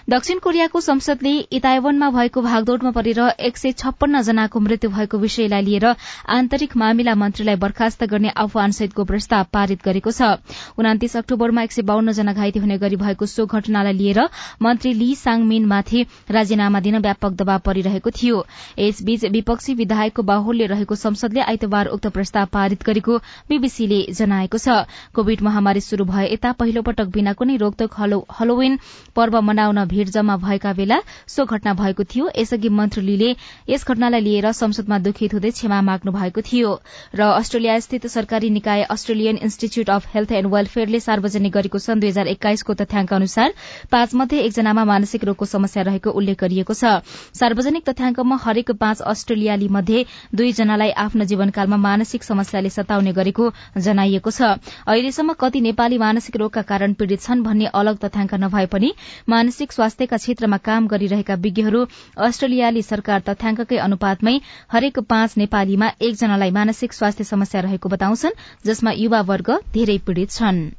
दक्षिण 0.09 0.39
कोरियाको 0.39 0.79
संसदले 0.81 1.31
इतायवनमा 1.51 2.09
भएको 2.11 2.41
भागदौड़मा 2.41 2.91
परेर 2.91 3.19
एक 3.41 3.57
सय 3.57 3.71
छप्पन्न 3.73 4.21
जनाको 4.21 4.59
मृत्यु 4.59 4.89
भएको 4.89 5.17
विषयलाई 5.17 5.61
लिएर 5.61 5.85
आन्तरिक 6.29 6.75
मामिला 6.77 7.15
मन्त्रीलाई 7.15 7.55
बर्खास्त 7.57 8.03
गर्ने 8.05 8.29
आह्वानसहितको 8.37 9.03
प्रस्ताव 9.03 9.45
पारित 9.53 9.74
गरेको 9.83 10.11
छ। 10.11 10.39
उनातिस 10.77 11.15
अक्टोबरमा 11.17 11.61
एक 11.63 11.71
सय 11.71 12.13
जना 12.13 12.33
घाइते 12.33 12.59
हुने 12.59 12.77
गरी 12.77 12.95
भएको 12.95 13.25
सो 13.25 13.45
घटनालाई 13.45 13.93
लिएर 13.93 14.19
मन्त्री 14.61 14.93
ली 14.93 15.15
साङमिनमाथि 15.15 16.05
राजीनामा 16.31 16.79
दिन 16.79 16.97
व्यापक 16.99 17.31
दबाव 17.35 17.59
परिरहेको 17.65 18.09
थियो। 18.11 18.45
यसबीच 18.79 19.25
विपक्षी 19.25 19.73
विधायकको 19.75 20.23
बाहुल्य 20.23 20.65
रहेको 20.67 20.95
संसदले 20.95 21.41
आइतबार 21.41 21.87
उक्त 21.87 22.07
प्रस्ताव 22.07 22.45
पारित 22.53 22.83
गरेको 22.83 23.17
बीबीसीले 23.49 24.01
जनाएको 24.11 24.57
छ। 24.57 24.85
कोविड 25.13 25.41
महामारी 25.41 25.81
शुरू 25.81 26.05
भए 26.05 26.27
यता 26.33 26.51
पहिलो 26.51 26.81
पटक 26.81 27.07
बिना 27.11 27.33
कुनै 27.33 27.55
रोकतोक 27.57 27.91
हलोविन 28.39 28.79
पर्व 29.15 29.41
मनाउन 29.41 29.83
भीड़ 29.85 30.07
जम्मा 30.09 30.37
भएका 30.37 30.73
बेला 30.73 31.01
सो 31.27 31.45
घटना 31.45 31.73
भएको 31.73 32.03
थियो। 32.05 32.29
यसअघि 32.37 32.69
मन्त्री 32.69 33.03
लीले 33.03 33.35
यस 33.69 33.85
घटनालाई 33.85 34.21
लिएर 34.21 34.51
संसदमा 34.53 34.97
दुखित 34.99 35.33
हुँदै 35.33 35.51
क्षमा 35.51 35.81
माग्नु 35.81 36.11
भएको 36.11 36.41
थियो। 36.41 36.71
र 37.15 37.21
अस्ट्रेलिया 37.21 37.79
स्थित 37.79 38.07
सरकारी 38.07 38.49
निकाय 38.49 38.83
Australian 38.89 39.37
Institute 39.37 39.64
of 39.89 40.07
Health 40.13 40.31
and 40.31 40.47
वेलफेयरले 40.53 40.99
सार्वजनिक 40.99 41.51
गरेको 41.53 41.77
सन् 41.79 41.99
दुई 41.99 42.09
हजार 42.09 42.27
एक्काइसको 42.27 42.73
तथ्याङ्क 42.73 43.13
अनुसार 43.13 43.53
पाँच 43.91 44.15
मध्ये 44.15 44.39
एकजनामा 44.41 44.83
मानसिक 44.85 45.23
रोगको 45.23 45.45
समस्या 45.45 45.83
रहेको 45.83 46.09
उल्लेख 46.11 46.39
गरिएको 46.41 46.73
छ। 46.73 47.01
सार्वजनिक 47.33 47.83
तथ्याङ्कमा 47.89 48.37
हरेक 48.43 48.71
पाँच 48.79 49.01
अस्ट्रेलियाली 49.03 49.67
मध्ये 49.67 50.05
दुईजनालाई 50.35 50.91
आफ्नो 50.97 51.23
जीवनकालमा 51.25 51.77
मानसिक 51.77 52.23
समस्याले 52.23 52.69
सताउने 52.69 53.13
गरेको 53.13 53.49
जनाइएको 53.79 54.31
छ। 54.31 54.41
अहिलेसम्म 54.87 55.33
कति 55.39 55.61
नेपाली 55.61 55.97
मानसिक 55.97 56.35
रोगका 56.37 56.61
कारण 56.63 56.93
पीड़ित 56.93 57.21
छन् 57.21 57.43
भन्ने 57.43 57.65
अलग 57.73 57.97
तथ्याङ्क 57.99 58.33
नभए 58.43 58.65
पनि 58.67 58.93
मानसिक 59.29 59.71
स्वास्थ्यका 59.71 60.17
क्षेत्रमा 60.17 60.57
काम 60.63 60.87
गरिरहेका 60.87 61.35
विज्ञहरू 61.41 61.85
अस्ट्रेलियाली 62.25 62.81
सरकार 62.83 63.21
तथ्याङ्ककै 63.29 63.77
अनुपातमै 63.79 64.35
हरेक 64.71 64.99
पाँच 65.09 65.37
नेपालीमा 65.37 65.91
एकजनालाई 66.01 66.51
मानसिक 66.51 66.93
स्वास्थ्य 66.93 67.23
समस्या 67.25 67.61
रहेको 67.61 67.89
बताउँछन् 67.89 68.39
जसमा 68.65 68.91
युवा 68.95 69.21
वर्ग 69.25 69.54
धेरै 69.73 69.97
पीड़ित 69.97 70.31
छन्। 70.31 70.69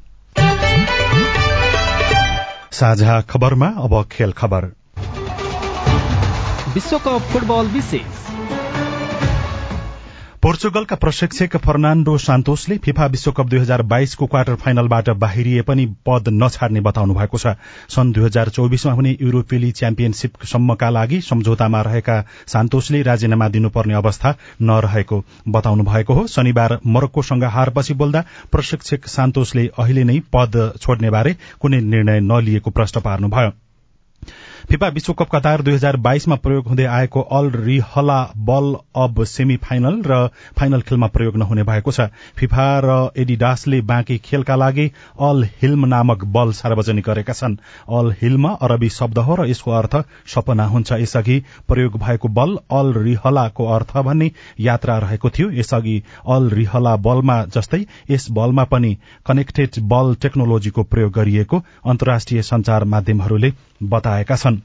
साझा 2.73 3.21
खबरमा 3.21 3.67
अब 3.67 4.09
खेल 4.13 4.33
खबर। 4.33 4.65
विश्वकप 6.75 7.21
फुटबल 7.33 7.67
विशेष। 7.67 8.36
पोर्चुगलका 10.47 10.97
प्रशिक्षक 10.97 11.57
फर्नाण्डो 11.57 12.17
सान्तोसले 12.19 12.77
फिफा 12.79 13.07
विश्वकप 13.07 13.47
दुई 13.47 13.59
हजार 13.59 13.83
बाइसको 13.83 14.27
क्वार्टर 14.27 14.55
फाइनलबाट 14.55 15.09
बाहिरिए 15.23 15.63
पनि 15.63 15.87
पद 16.07 16.29
नछाड्ने 16.33 16.81
बताउनु 16.81 17.15
भएको 17.15 17.39
छ। 17.39 17.55
सन् 17.91 18.13
दुई 18.13 18.25
हजार 18.25 18.49
चौबिसमा 18.51 18.93
हुने 18.93 19.17
युरोपेली 19.23 19.73
च्याम्पियनशीपसम्मका 19.73 20.91
लागि 20.91 21.21
सम्झौतामा 21.31 21.83
रहेका 21.83 22.21
सान्तोसले 22.47 23.03
राजीनामा 23.03 23.49
दिनुपर्ने 23.59 23.95
अवस्था 23.95 24.35
नरहेको 24.63 25.23
बताउनु 25.51 25.85
भएको 25.85 26.15
हो। 26.15 26.27
शनिबार 26.29 26.79
मरक्कोसँग 26.87 27.45
हारपछि 27.51 27.95
बोल्दा 27.95 28.25
प्रशिक्षक 28.53 29.07
सान्तोसले 29.11 29.69
अहिले 29.79 30.05
नै 30.05 30.21
पद 30.33 30.65
छोड्ने 30.81 31.11
बारे 31.11 31.37
कुनै 31.61 31.81
निर्णय 31.93 32.21
नलिएको 32.23 32.71
प्रश्न 32.71 33.01
पार्नुभयो। 33.01 33.53
फिफा 34.71 34.87
विश्वकप 34.89 35.29
कतार 35.33 35.63
दुई 35.63 35.75
हजार 35.75 35.97
बाइसमा 35.97 36.37
प्रयोग 36.37 36.67
हुँदै 36.67 36.85
आएको 36.91 37.21
अल 37.33 37.51
रिहला 37.57 38.19
बल 38.47 38.73
अब 38.97 39.23
सेमी 39.25 39.57
फाइनल 39.57 40.01
र 40.07 40.17
फाइनल 40.59 40.81
खेलमा 40.81 41.07
प्रयोग 41.07 41.37
नहुने 41.37 41.63
भएको 41.63 41.93
छ। 41.93 42.07
फिफा 42.37 42.65
र 42.85 42.97
एडिडासले 43.17 43.81
बाँकी 43.83 44.17
खेलका 44.19 44.57
लागि 44.57 44.91
अल 45.21 45.45
हिल्म 45.63 45.87
नामक 45.87 46.25
बल 46.35 46.51
सार्वजनिक 46.53 47.05
गरेका 47.07 47.33
छन्। 47.33 47.57
अल 47.91 48.11
हिल्म 48.23 48.49
अरबी 48.61 48.89
शब्द 48.89 49.19
हो 49.19 49.35
र 49.35 49.47
यसको 49.47 49.71
अर्थ 49.73 49.95
सपना 50.35 50.67
हुन्छ। 50.67 50.93
यसअघि 50.95 51.39
प्रयोग 51.69 51.99
भएको 51.99 52.29
बल 52.31 52.59
अल 52.73 52.93
रिहलाको 52.99 53.67
अर्थ 53.75 53.97
भन्ने 53.99 54.31
यात्रा 54.61 54.99
रहेको 54.99 55.31
थियो। 55.31 55.51
यसअघि 55.61 56.03
अल 56.27 56.51
रिहला 56.51 56.97
बलमा 57.07 57.39
जस्तै 57.55 57.85
यस 58.11 58.27
बलमा 58.33 58.65
पनि 58.75 58.93
कनेक्टेड 59.27 59.81
बल 59.95 60.15
टेक्नोलोजीको 60.23 60.83
प्रयोग 60.83 61.13
गरिएको 61.13 61.63
अन्तर्राष्ट्रिय 61.87 62.43
संचार 62.43 62.85
माध्यमहरूले 62.85 63.53
बताएका 63.83 64.37
छन्। 64.37 64.59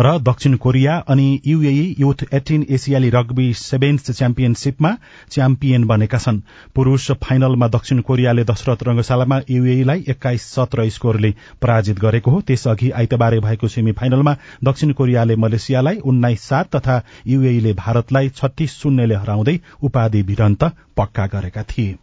र 0.00 0.18
दक्षिण 0.18 0.54
कोरिया 0.56 0.96
अनि 1.08 1.40
युएई 1.46 1.94
युथ 1.98 2.24
एटिन 2.34 2.64
एसियाली 2.70 3.10
रग्बी 3.10 3.52
सेभेन्स 3.54 4.10
च्याम्पियनशीपमा 4.10 4.90
च्याम्पियन 5.30 5.84
बनेका 5.84 6.18
छन्। 6.18 6.40
पुरूष 6.74 7.10
फाइनलमा 7.22 7.68
दक्षिण 7.68 8.00
कोरियाले 8.00 8.44
दशरथ 8.44 8.82
रंगशालामा 8.82 9.40
युएईलाई 9.50 10.04
एक्काइस 10.08 10.50
सत्र 10.52 10.88
स्कोरले 10.90 11.34
पराजित 11.62 11.98
गरेको 11.98 12.30
हो। 12.30 12.40
त्यसअघि 12.40 12.90
आइतबारे 12.90 13.40
भएको 13.40 13.68
सेमी 13.68 13.92
फाइनलमा 13.92 14.36
दक्षिण 14.64 14.92
कोरियाले 14.92 15.36
मलेसियालाई 15.36 15.96
उन्नाइस 16.04 16.42
सात 16.42 16.76
तथा 16.76 17.02
युएईले 17.26 17.72
भारतलाई 17.72 18.28
छत्तीस 18.28 18.78
शून्यले 18.78 19.14
हराउँदै 19.14 19.58
उपाधि 19.82 20.22
भिडन्त 20.22 20.64
पक्का 20.96 21.26
गरेका 21.26 21.62
थिए। 21.62 21.94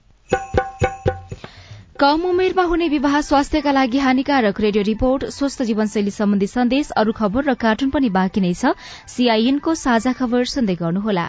कम 2.02 2.22
उमेरमा 2.26 2.64
हुने 2.64 2.88
विवाह 2.90 3.20
स्वास्थ्यका 3.22 3.72
लागि 3.72 3.98
हानिकारक 4.00 4.60
रेडियो 4.62 4.84
रिपोर्ट 4.84 5.26
स्वस्थ 5.34 5.62
जीवनशैली 5.64 6.12
सम्बन्धी 6.12 6.48
सन्देश 6.48 6.90
अरू 6.98 7.12
खबर 7.14 7.44
र 7.46 7.54
कार्टुन 7.64 7.90
पनि 7.90 8.10
बाँकी 8.10 8.42
नै 8.42 8.54
छ। 8.54 8.74
सीआईएनको 9.08 9.76
साझा 9.76 10.14
खबर 10.20 10.46
सुन्दै 10.52 10.76
गर्नुहोला। 10.76 11.26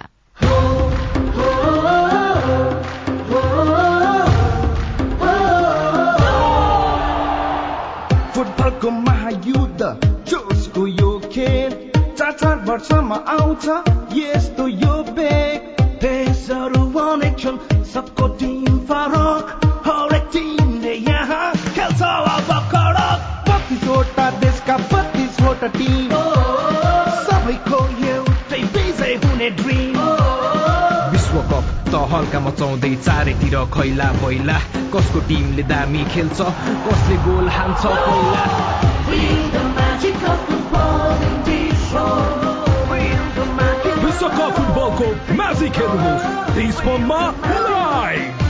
फुटबलको 8.33 8.91
महायुद्ध 9.03 9.81
जोसको 10.33 10.87
यो 10.87 11.11
खेल 11.35 11.71
चार 11.99 12.33
चार 12.33 12.57
वर्षमा 12.71 13.21
आउँछ 13.37 13.69
यस्तो 14.17 14.69
यो 14.69 14.97
बेग 15.13 15.85
देशहरू 16.07 16.82
बत्तिसवटा 25.63 25.69
टिम 25.79 26.13
सबैको 27.25 27.79
एउटै 28.07 28.61
विजय 28.75 29.15
हुने 29.25 29.49
ड्रिम 29.59 29.99
विश्वकप 31.13 31.67
त 31.91 32.01
हल्का 32.13 32.41
मचाउँदै 32.47 32.91
चारैतिर 33.07 33.55
खैला 33.75 34.09
पहिला 34.23 34.57
कसको 34.95 35.21
टिमले 35.29 35.63
दामी 35.71 36.05
खेल्छ 36.15 36.39
कसले 36.87 37.17
गोल 37.27 37.49
हान्छ 37.57 37.83
पहिला 38.07 38.43
विश्वकप 44.05 44.51
फुटबलको 44.57 45.09
म्याजिक 45.43 45.79
हेर्नुहोस् 45.83 46.27
देशमा 46.59 47.23
लाइभ 47.69 48.43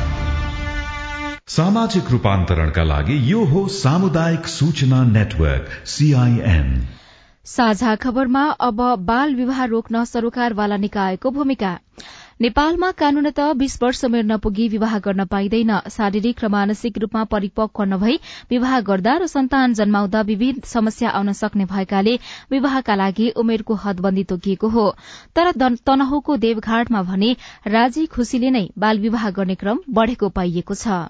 सामाजिक 1.51 2.11
रूपान्तरणका 2.11 2.83
लागि 2.85 3.20
यो 3.31 3.44
हो 3.53 3.66
सामुदायिक 3.75 4.46
सूचना 4.48 5.05
नेटवर्क 5.12 5.70
सीआईएन 5.94 6.68
साझा 7.46 7.94
खबरमा 7.96 8.42
अब 8.61 8.81
बाल 9.05 9.35
विवाह 9.35 9.64
रोक्न 9.64 10.05
सरोकारवाला 10.05 10.76
निकायको 10.76 11.31
भूमिका। 11.31 11.70
नेपालमा 12.40 12.90
कानूनत 12.92 13.40
बीस 13.57 13.78
वर्ष 13.83 14.05
उमेर 14.05 14.24
नपुगी 14.24 14.68
विवाह 14.68 14.98
गर्न 14.98 15.24
पाइँदैन। 15.26 15.72
शारीरिक 15.90 16.44
र 16.44 16.48
मानसिक 16.48 16.98
रूपमा 16.98 17.24
परिपक्व 17.24 17.83
नभई 17.85 18.18
विवाह 18.50 18.78
गर्दा 18.81 19.16
र 19.16 19.26
सन्तान 19.26 19.74
जन्माउँदा 19.74 20.20
विविध 20.22 20.62
समस्या 20.64 21.11
आउन 21.11 21.33
सक्ने 21.33 21.64
भएकाले 21.64 22.18
विवाहका 22.50 22.94
लागि 22.94 23.28
उमेरको 23.37 23.74
हदबन्दी 23.85 24.24
तोकिएको 24.24 24.68
हो। 24.68 24.87
तर 25.35 25.50
तनहुको 25.87 26.37
देवघाटमा 26.37 27.02
भने 27.02 27.37
राजी 27.68 28.07
खुशीले 28.07 28.50
नै 28.50 28.68
बाल 28.78 28.98
विवाह 28.98 29.31
गर्ने 29.33 29.55
क्रम 29.55 29.83
बढ़ेको 29.90 30.28
पाइएको 30.31 30.74
छ। 30.74 31.02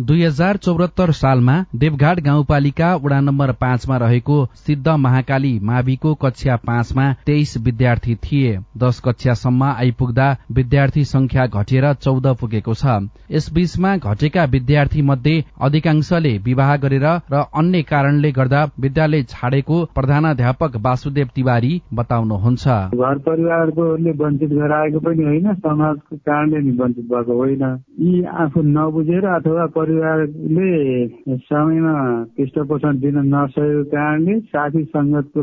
दुई 0.00 0.22
हजार 0.22 0.56
चौरात्तर 0.56 1.10
सालमा 1.10 1.54
देवघाट 1.74 2.20
गाउँपालिका 2.20 2.94
वडा 2.96 3.18
नम्बर 3.20 3.50
पाँचमा 3.52 3.96
रहेको 3.96 4.38
सिद्ध 4.56 4.88
महाकाली 4.88 5.58
माविको 5.62 6.14
कक्षा 6.14 6.56
पाँचमा 6.56 7.04
तेइस 7.26 7.56
विद्यार्थी 7.58 8.14
थिए। 8.14 8.56
दश 8.78 8.98
कक्षासम्म 9.00 9.64
आइपुग्दा 9.64 10.26
विद्यार्थी 10.52 11.04
संख्या 11.04 11.46
घटेर 11.46 11.92
चौध 11.94 12.26
पुगेको 12.40 12.74
छ। 12.74 12.86
यसबीचमा 13.30 13.96
घटेका 13.96 14.44
विद्यार्थी 14.44 15.02
मध्ये 15.02 15.44
अधिकांशले 15.62 16.36
विवाह 16.38 16.74
गरेर 16.76 17.06
र 17.32 17.44
अन्य 17.54 17.82
कारणले 17.82 18.30
गर्दा 18.30 18.64
विद्यालय 18.80 19.22
छाडेको 19.28 19.84
प्रधानाध्यापक 19.94 20.76
वासुदेव 20.76 21.28
तिवारी 21.36 21.72
बताउनुहुन्छ। 21.94 22.66
घर 22.98 23.70
वञ्चित 24.18 24.50
गराएको 24.50 24.98
पनि 24.98 25.22
होइन 25.22 25.54
समाजको 25.54 26.16
कारणले 26.16 26.58
नि 26.58 26.76
वञ्चित 26.82 27.04
भएको 27.04 27.38
होइन। 27.38 27.64
यी 28.00 28.24
आफू 28.42 28.62
नबुझेर 28.74 29.26
अथवा 29.28 29.66
परिवारले 29.84 31.36
समयमा 31.38 31.94
पृष्ठपोषण 32.36 32.98
दिन 33.00 33.18
नसकेको 33.34 33.82
कारणले 33.92 34.38
साथी 34.48 34.82
सङ्गतको 34.86 35.42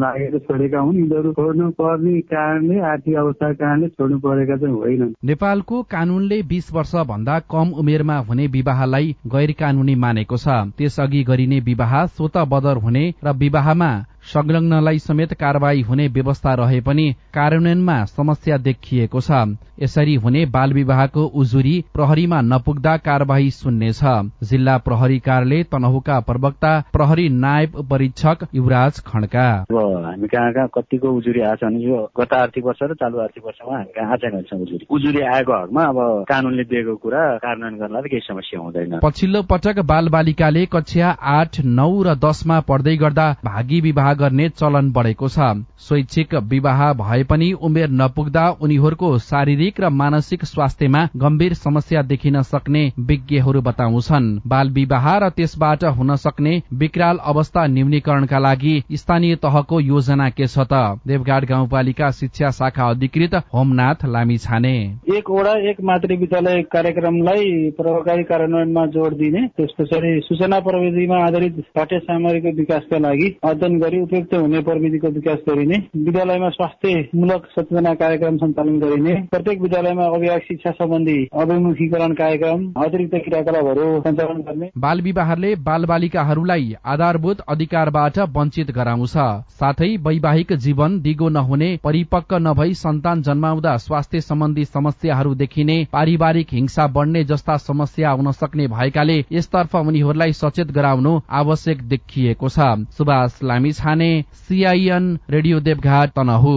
लागेर 0.00 0.38
छोडेका 0.38 0.80
हुन्। 0.80 0.96
यिनीहरू 0.96 1.32
छोड्नु 1.32 1.70
पर्ने 1.80 2.20
कारणले 2.32 2.80
आर्थिक 2.90 3.16
अवस्थाको 3.16 3.54
कारणले 3.54 3.88
छोड्नु 3.88 4.18
परेका 4.24 4.56
चाहिँ 4.56 4.74
होइन 4.74 5.12
नेपालको 5.24 5.82
कानूनले 5.90 6.40
बीस 6.48 6.72
वर्ष 6.74 6.94
भन्दा 7.10 7.38
कम 7.52 7.76
उमेरमा 7.80 8.16
हुने 8.28 8.46
विवाहलाई 8.56 9.14
गैर 9.34 9.52
कानूनी 9.60 9.94
मानेको 10.04 10.36
छ। 10.36 10.48
त्यसअघि 10.78 11.22
गरिने 11.24 11.60
विवाह 11.60 11.94
स्वत 12.08 12.36
बदर 12.52 12.82
हुने 12.84 13.04
र 13.24 13.36
विवाहमा 13.38 13.92
संलग्नलाई 14.24 14.98
समेत 14.98 15.32
कार्यवाही 15.34 15.80
हुने 15.82 16.06
व्यवस्था 16.08 16.54
रहे 16.54 16.80
पनि 16.80 17.10
कार्यान्वयनमा 17.34 18.04
समस्या 18.06 18.56
देखिएको 18.58 19.20
छ। 19.20 19.44
यसरी 19.82 20.14
हुने 20.14 20.44
बाल 20.46 20.72
विवाहको 20.72 21.22
उजुरी 21.34 21.74
प्रहरीमा 21.94 22.40
नपुग्दा 22.40 22.96
कार्यवाही 22.96 23.50
सुन्नेछ 23.50 24.00
जिल्ला 24.48 24.76
प्रहरी 24.78 25.18
कार्यालय 25.18 25.62
तनहुका 25.72 26.18
प्रवक्ता 26.20 26.72
प्रहरी 26.92 27.28
नायब 27.28 27.80
परीक्षक 27.90 28.46
युवराज 28.54 29.00
खड्का। 29.06 29.46
हामी 29.70 30.28
कहाँ 30.28 30.52
कहाँ 30.52 30.68
कतिको 30.74 31.12
उजुरी 31.12 31.40
आएको 31.40 31.56
छ 31.56 31.64
भने 31.64 31.82
यो 31.84 31.98
गत 32.20 32.32
आर्थिक 32.34 32.64
वर्ष 32.64 32.82
र 32.82 32.94
चालु 32.94 33.20
आर्थिक 33.20 33.44
वर्षमा 33.46 33.76
हामी 33.76 33.92
कहाँ 33.98 34.60
उजुरी। 34.60 34.86
उजुरी 34.90 35.20
आएको 35.26 35.52
हकमा 35.62 35.84
अब 35.84 35.98
कानूनले 36.28 36.64
दिएको 36.64 36.96
कुरा 37.02 37.24
कार्यान्वयन 37.42 37.78
गर्नलाई 37.78 38.08
केही 38.08 38.26
समस्या 38.28 38.60
हुँदैन। 38.60 38.98
पछिल्लो 39.02 39.42
पटक 39.50 39.82
बाल 39.84 40.08
बालिकाले 40.08 40.64
कक्षा 40.72 41.10
आठ 41.34 41.60
नौ 41.64 41.90
र 42.02 42.14
दसमा 42.24 42.60
पढ्दै 42.70 42.96
गर्दा 42.96 43.26
भागी 43.44 43.80
विवाह 43.80 44.13
गर्ने 44.14 44.48
चलन 44.50 44.90
बढ़ेको 44.92 45.28
छ। 45.28 45.52
स्वैच्छिक 45.78 46.34
विवाह 46.50 46.92
भए 46.94 47.22
पनि 47.24 47.50
उमेर 47.60 47.90
नपुग्दा 47.92 48.48
उनीहरूको 48.62 49.18
शारीरिक 49.20 49.80
र 49.80 49.88
मानसिक 49.92 50.44
स्वास्थ्यमा 50.44 51.08
गम्भीर 51.16 51.54
समस्या 51.54 52.02
देखिन 52.04 52.40
सक्ने 52.44 52.82
विज्ञहरू 53.00 53.60
बताउँछन्। 53.62 54.28
बाल 54.46 54.70
विवाह 54.70 55.06
र 55.18 55.28
त्यसबाट 55.30 55.84
हुन 55.96 56.14
सक्ने 56.16 56.60
विकराल 56.74 57.18
अवस्था 57.24 57.66
न्यूनीकरणका 57.66 58.38
लागि 58.38 58.74
स्थानीय 58.92 59.36
तहको 59.36 59.80
योजना 59.80 60.28
के 60.30 60.46
छ 60.46 60.66
त? 60.72 61.00
देवघाट 61.06 61.44
गाउँपालिका 61.44 62.10
शिक्षा 62.10 62.50
शाखा 62.50 62.88
अधिकृत 62.90 63.34
होमनाथ 63.54 64.04
लामी 64.06 64.38
छाने। 64.38 64.74
एक 65.14 65.30
एक 65.68 65.80
मातृ 65.84 66.16
विद्यालय 66.16 66.62
कार्यक्रमलाई 66.72 67.70
प्रभावकारी 67.76 68.22
कार्यान्वयनमा 68.24 68.86
जोड़ 68.86 69.12
दिने 69.14 69.46
त्यस 69.48 69.70
पछाडि 69.78 70.20
सूचना 70.24 70.58
प्रविधिमा 70.60 71.18
आधारित 71.26 71.62
पाठ्य 71.74 71.98
सामग्रीको 71.98 72.56
विकासका 72.56 72.98
लागि 72.98 73.28
अध्ययन 73.44 73.78
गरी 73.78 74.00
उपयुक्त 74.04 74.34
हुने 74.34 74.60
प्रविधिको 74.62 75.08
विकास 75.10 75.38
गरिने 75.48 75.76
विद्यालयमा 75.98 76.48
स्वास्थ्यमूलक 76.50 77.46
सचेतना 77.50 77.94
कार्यक्रम 77.96 78.36
सञ्चालन 78.36 78.78
गरिने 78.80 79.14
प्रत्येक 79.30 79.60
विद्यालयमा 79.62 80.06
अभिभावक 80.06 80.42
शिक्षा 80.44 80.70
सम्बन्धी 80.74 81.18
अभिमुखीकरण 81.40 82.12
कार्यक्रम 82.14 82.66
अतिरिक्त 82.84 83.14
क्रियाकलापहरू 83.24 83.86
सञ्चालन 84.00 84.40
गर्ने। 84.42 84.70
बाल 84.78 85.00
विवाहले 85.02 85.54
बाल 85.64 85.84
बालिकाहरूलाई 85.86 86.72
आधारभूत 86.86 87.40
अधिकारबाट 87.48 88.18
वञ्चित 88.36 88.70
गराउँछ 88.76 89.16
साथै 89.54 89.90
वैवाहिक 90.04 90.52
जीवन 90.64 91.00
दिगो 91.00 91.28
नहुने 91.30 91.70
परिपक्व 91.84 92.36
नभई 92.40 92.74
सन्तान 92.76 93.22
जन्माउँदा 93.22 93.76
स्वास्थ्य 93.78 94.20
सम्बन्धी 94.22 94.64
समस्याहरू 94.66 95.34
देखिने 95.34 95.76
पारिवारिक 95.92 96.52
हिंसा 96.52 96.86
बढ्ने 96.94 97.24
जस्ता 97.24 97.56
समस्या 97.62 98.10
आउन 98.10 98.30
सक्ने 98.34 98.66
भएकाले 98.68 99.18
यसतर्फ 99.32 99.74
उनीहरूलाई 99.76 100.32
सचेत 100.34 100.72
गराउनु 100.72 101.18
आवश्यक 101.32 101.82
देखिएको 101.88 102.48
छ। 102.48 102.68
सुभाष 102.94 103.38
लामी 103.44 103.72
छाने 103.94 104.24
सीआईएन 104.34 105.04
रेडियो 105.30 105.60
देवघाट 105.60 106.10
तनहु। 106.10 106.54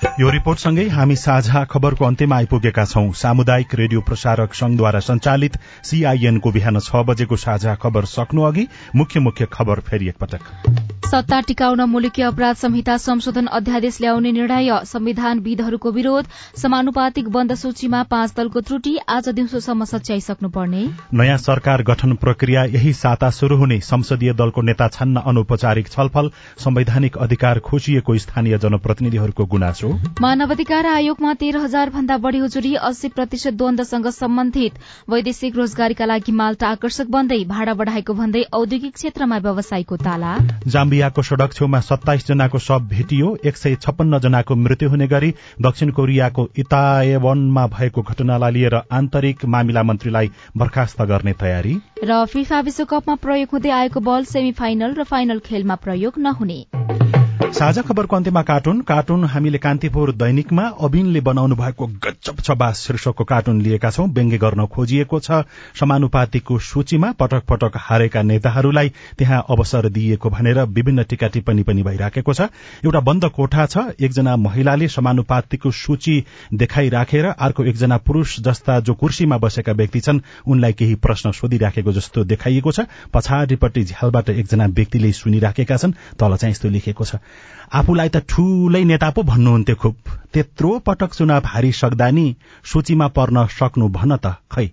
यो 0.00 0.30
रिपोर्टसँगै 0.30 0.84
हामी 0.88 1.16
साझा 1.16 1.64
खबरको 1.64 2.04
अन्त्यमा 2.04 2.36
आइपुगेका 2.36 2.84
छौं। 2.84 3.12
सामुदायिक 3.14 3.74
रेडियो 3.74 4.00
प्रसारक 4.00 4.54
संघद्वारा 4.54 5.00
संचालित 5.00 5.56
सीआईएनको 5.84 6.52
बिहान 6.52 6.80
छ 6.80 7.04
बजेको 7.06 7.36
साझा 7.38 7.74
खबर 7.76 8.04
सक्नु 8.10 8.42
अघि 8.42 8.66
मुख्य 8.96 9.20
मुख्य 9.20 9.46
खबर 9.52 9.80
फेरि 9.80 10.08
एकपटक। 10.08 10.40
सत्ता 11.10 11.40
टिकाउन 11.40 11.80
मुलुकी 11.90 12.22
अपराध 12.22 12.56
संहिता 12.56 12.96
संशोधन 12.96 13.46
अध्यादेश 13.50 14.00
ल्याउने 14.00 14.32
निर्णय 14.32 14.70
संविधानविदहरूको 14.86 15.90
विरोध 15.90 16.26
समानुपातिक 16.56 17.28
बन्द 17.28 17.54
सूचीमा 17.54 18.02
पाँच 18.10 18.34
दलको 18.36 18.60
त्रुटि 18.60 18.96
आज 19.08 19.28
दिउँसोसम्म 19.30 19.84
सच्याइसक्नुपर्ने। 19.84 20.86
नयाँ 21.14 21.38
सरकार 21.38 21.82
गठन 21.82 22.14
प्रक्रिया 22.16 22.64
यही 22.70 22.92
साता 22.94 23.30
शुरू 23.32 23.56
हुने। 23.56 23.80
संसदीय 23.82 24.32
दलको 24.34 24.62
नेता 24.62 24.88
छान्न 24.88 25.26
अनौपचारिक 25.26 25.88
छलफल 25.88 26.30
संवैधानिक 26.58 27.18
अधिकार 27.18 27.58
खोजिएको 27.60 28.18
स्थानीय 28.18 28.58
जनप्रतिनिधिहरूको 28.58 29.46
गुनासो। 29.46 29.89
मानवाधिकार 30.20 30.86
आयोगमा 30.86 31.32
तेह्र 31.34 31.58
हजार 31.58 31.90
भन्दा 31.90 32.16
बढ़ी 32.18 32.40
उजुरी 32.40 32.74
अस्सी 32.82 33.08
प्रतिशत 33.10 33.54
द्वन्दसँग 33.54 34.06
सम्बन्धित 34.10 34.78
वैदेशिक 35.10 35.56
रोजगारीका 35.56 36.04
लागि 36.04 36.32
माल्टा 36.32 36.68
आकर्षक 36.68 37.06
बन्दै 37.10 37.38
भाड़ा 37.46 37.74
बढ़ाएको 37.74 38.14
भन्दै 38.14 38.42
औद्योगिक 38.52 38.94
क्षेत्रमा 38.94 39.38
व्यवसायको 39.38 39.96
ताला। 39.98 40.36
जाम्बियाको 40.66 41.22
सड़क 41.22 41.52
छेउमा 41.52 41.80
सत्ताइस 41.82 42.26
जनाको 42.26 42.58
शव 42.60 42.80
भेटियो 42.90 43.36
एक 43.44 43.56
सय 43.56 43.74
छप्पन्न 43.82 44.18
जनाको 44.18 44.56
मृत्यु 44.56 44.90
हुने 44.90 45.06
गरी 45.08 45.34
दक्षिण 45.62 45.90
कोरियाको 45.90 46.48
इताएवनमा 46.58 47.66
भएको 47.68 48.02
घटनालाई 48.02 48.52
लिएर 48.52 48.80
आन्तरिक 48.92 49.44
मामिला 49.46 49.82
मन्त्रीलाई 49.82 50.30
बर्खास्त 50.56 51.02
गर्ने 51.02 51.32
तयारी। 51.40 51.74
र 52.04 52.24
फिफा 52.26 52.60
विश्वकपमा 52.60 53.14
प्रयोग 53.24 53.48
हुँदै 53.52 53.70
आएको 53.70 54.00
बल 54.00 54.24
सेमी 54.26 54.52
फाइनल 54.52 54.94
र 54.94 55.04
फाइनल 55.04 55.38
खेलमा 55.46 55.74
प्रयोग 55.84 56.18
नहुने। 56.18 57.19
साझा 57.50 57.82
खबरको 57.82 58.16
अन्त्यमा 58.16 58.42
कार्टुन। 58.42 58.80
कार्टुन 58.88 59.24
हामीले 59.26 59.58
कान्तिपुर 59.58 60.12
दैनिकमा 60.12 60.62
अबिनले 60.80 61.20
बनाउनु 61.20 61.54
भएको 61.56 61.86
गजब 62.04 62.40
छबास 62.40 62.78
शीर्षकको 62.80 63.24
कार्टुन 63.24 63.60
लिएका 63.62 63.90
छौं। 63.90 64.06
व्यङ्ग्य 64.08 64.38
गर्न 64.38 64.66
खोजिएको 64.66 65.18
छ। 65.20 65.44
समानुपातिको 65.74 66.58
सूचीमा 66.58 67.10
पटक 67.12 67.42
पटक 67.44 67.76
हारेका 67.76 68.22
नेताहरूलाई 68.22 68.88
त्यहाँ 69.18 69.44
अवसर 69.50 69.88
दिइएको 69.88 70.30
भनेर 70.30 70.60
विभिन्न 70.70 71.02
टीका 71.04 71.28
टिप्पणी 71.28 71.62
पनि 71.62 71.82
भइराखेको 71.82 72.32
छ। 72.32 72.48
एउटा 72.84 73.00
बन्द 73.00 73.28
कोठा 73.28 73.66
छ। 73.66 73.76
एकजना 74.00 74.36
महिलाले 74.38 74.88
समानुपातिको 74.88 75.70
सूची 75.74 76.16
देखाइराखेर 76.54 77.26
अर्को 77.26 77.64
एकजना 77.64 77.96
पुरूष 77.98 78.38
जस्ता 78.40 78.78
जो 78.80 78.94
कुर्सीमा 78.94 79.38
बसेका 79.38 79.72
व्यक्ति 79.72 80.00
छन् 80.00 80.20
उनलाई 80.46 80.72
केही 80.72 80.94
प्रश्न 81.02 81.32
सोधिराखेको 81.32 81.92
जस्तो 81.92 82.24
देखाइएको 82.24 82.72
छ। 82.72 82.86
पछाडिपट्टि 83.12 83.84
झ्यालबाट 83.84 84.30
एकजना 84.30 84.66
व्यक्तिले 84.70 85.12
सुनिराखेका 85.12 85.76
छन्। 85.76 85.92
तल 86.16 86.36
चाहिँ 86.36 86.52
यस्तो 86.52 86.68
लेखेको 86.70 87.04
छ। 87.04 87.16
आफूलाई 87.72 88.08
त 88.08 88.16
ठूलै 88.28 88.84
नेता 88.84 89.10
पो 89.10 89.22
भन्नुहुन्थ्यो 89.22 89.76
खुब। 89.76 89.96
त्यत्रो 90.32 90.78
पटक 90.78 91.14
चुनाव 91.14 91.42
हारिसक्दा 91.46 92.10
नि 92.10 92.26
सूचीमा 92.64 93.08
पर्न 93.08 93.46
सक्नु 93.46 93.88
भन 93.88 94.16
त 94.16 94.26
खै? 94.50 94.66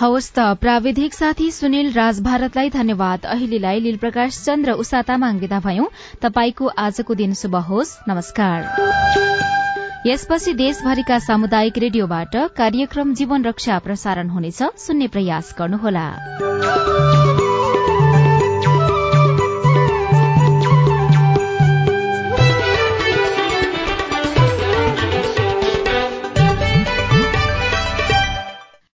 हवस् 0.00 0.32
त 0.36 0.38
प्राविधिक 0.60 1.14
साथी 1.14 1.50
सुनिल 1.50 1.92
राज 1.92 2.20
भारतलाई 2.20 2.70
धन्यवाद। 2.70 3.24
अहिलेलाई 3.26 3.80
लील 3.80 3.96
प्रकाश 3.96 4.40
चन्द्र 4.44 4.72
उषा 4.72 5.02
तामाङ 5.02 5.38
विदा 5.38 5.60
भयौं। 5.60 5.86
तपाईँको 6.22 6.66
आजको 6.78 7.14
दिन 7.14 7.32
शुभ 7.34 7.56
होस्। 7.56 7.96
नमस्कार। 8.08 8.58
यसपछि 10.06 10.52
देशभरिका 10.54 11.18
सामुदायिक 11.18 11.78
रेडियोबाट 11.78 12.36
कार्यक्रम 12.36 13.14
जीवन 13.14 13.44
रक्षा 13.44 13.78
प्रसारण 13.78 14.28
हुनेछ। 14.28 14.62
सुन्ने 14.78 15.08
प्रयास 15.08 15.54
गर्नुहोला। 15.58 16.06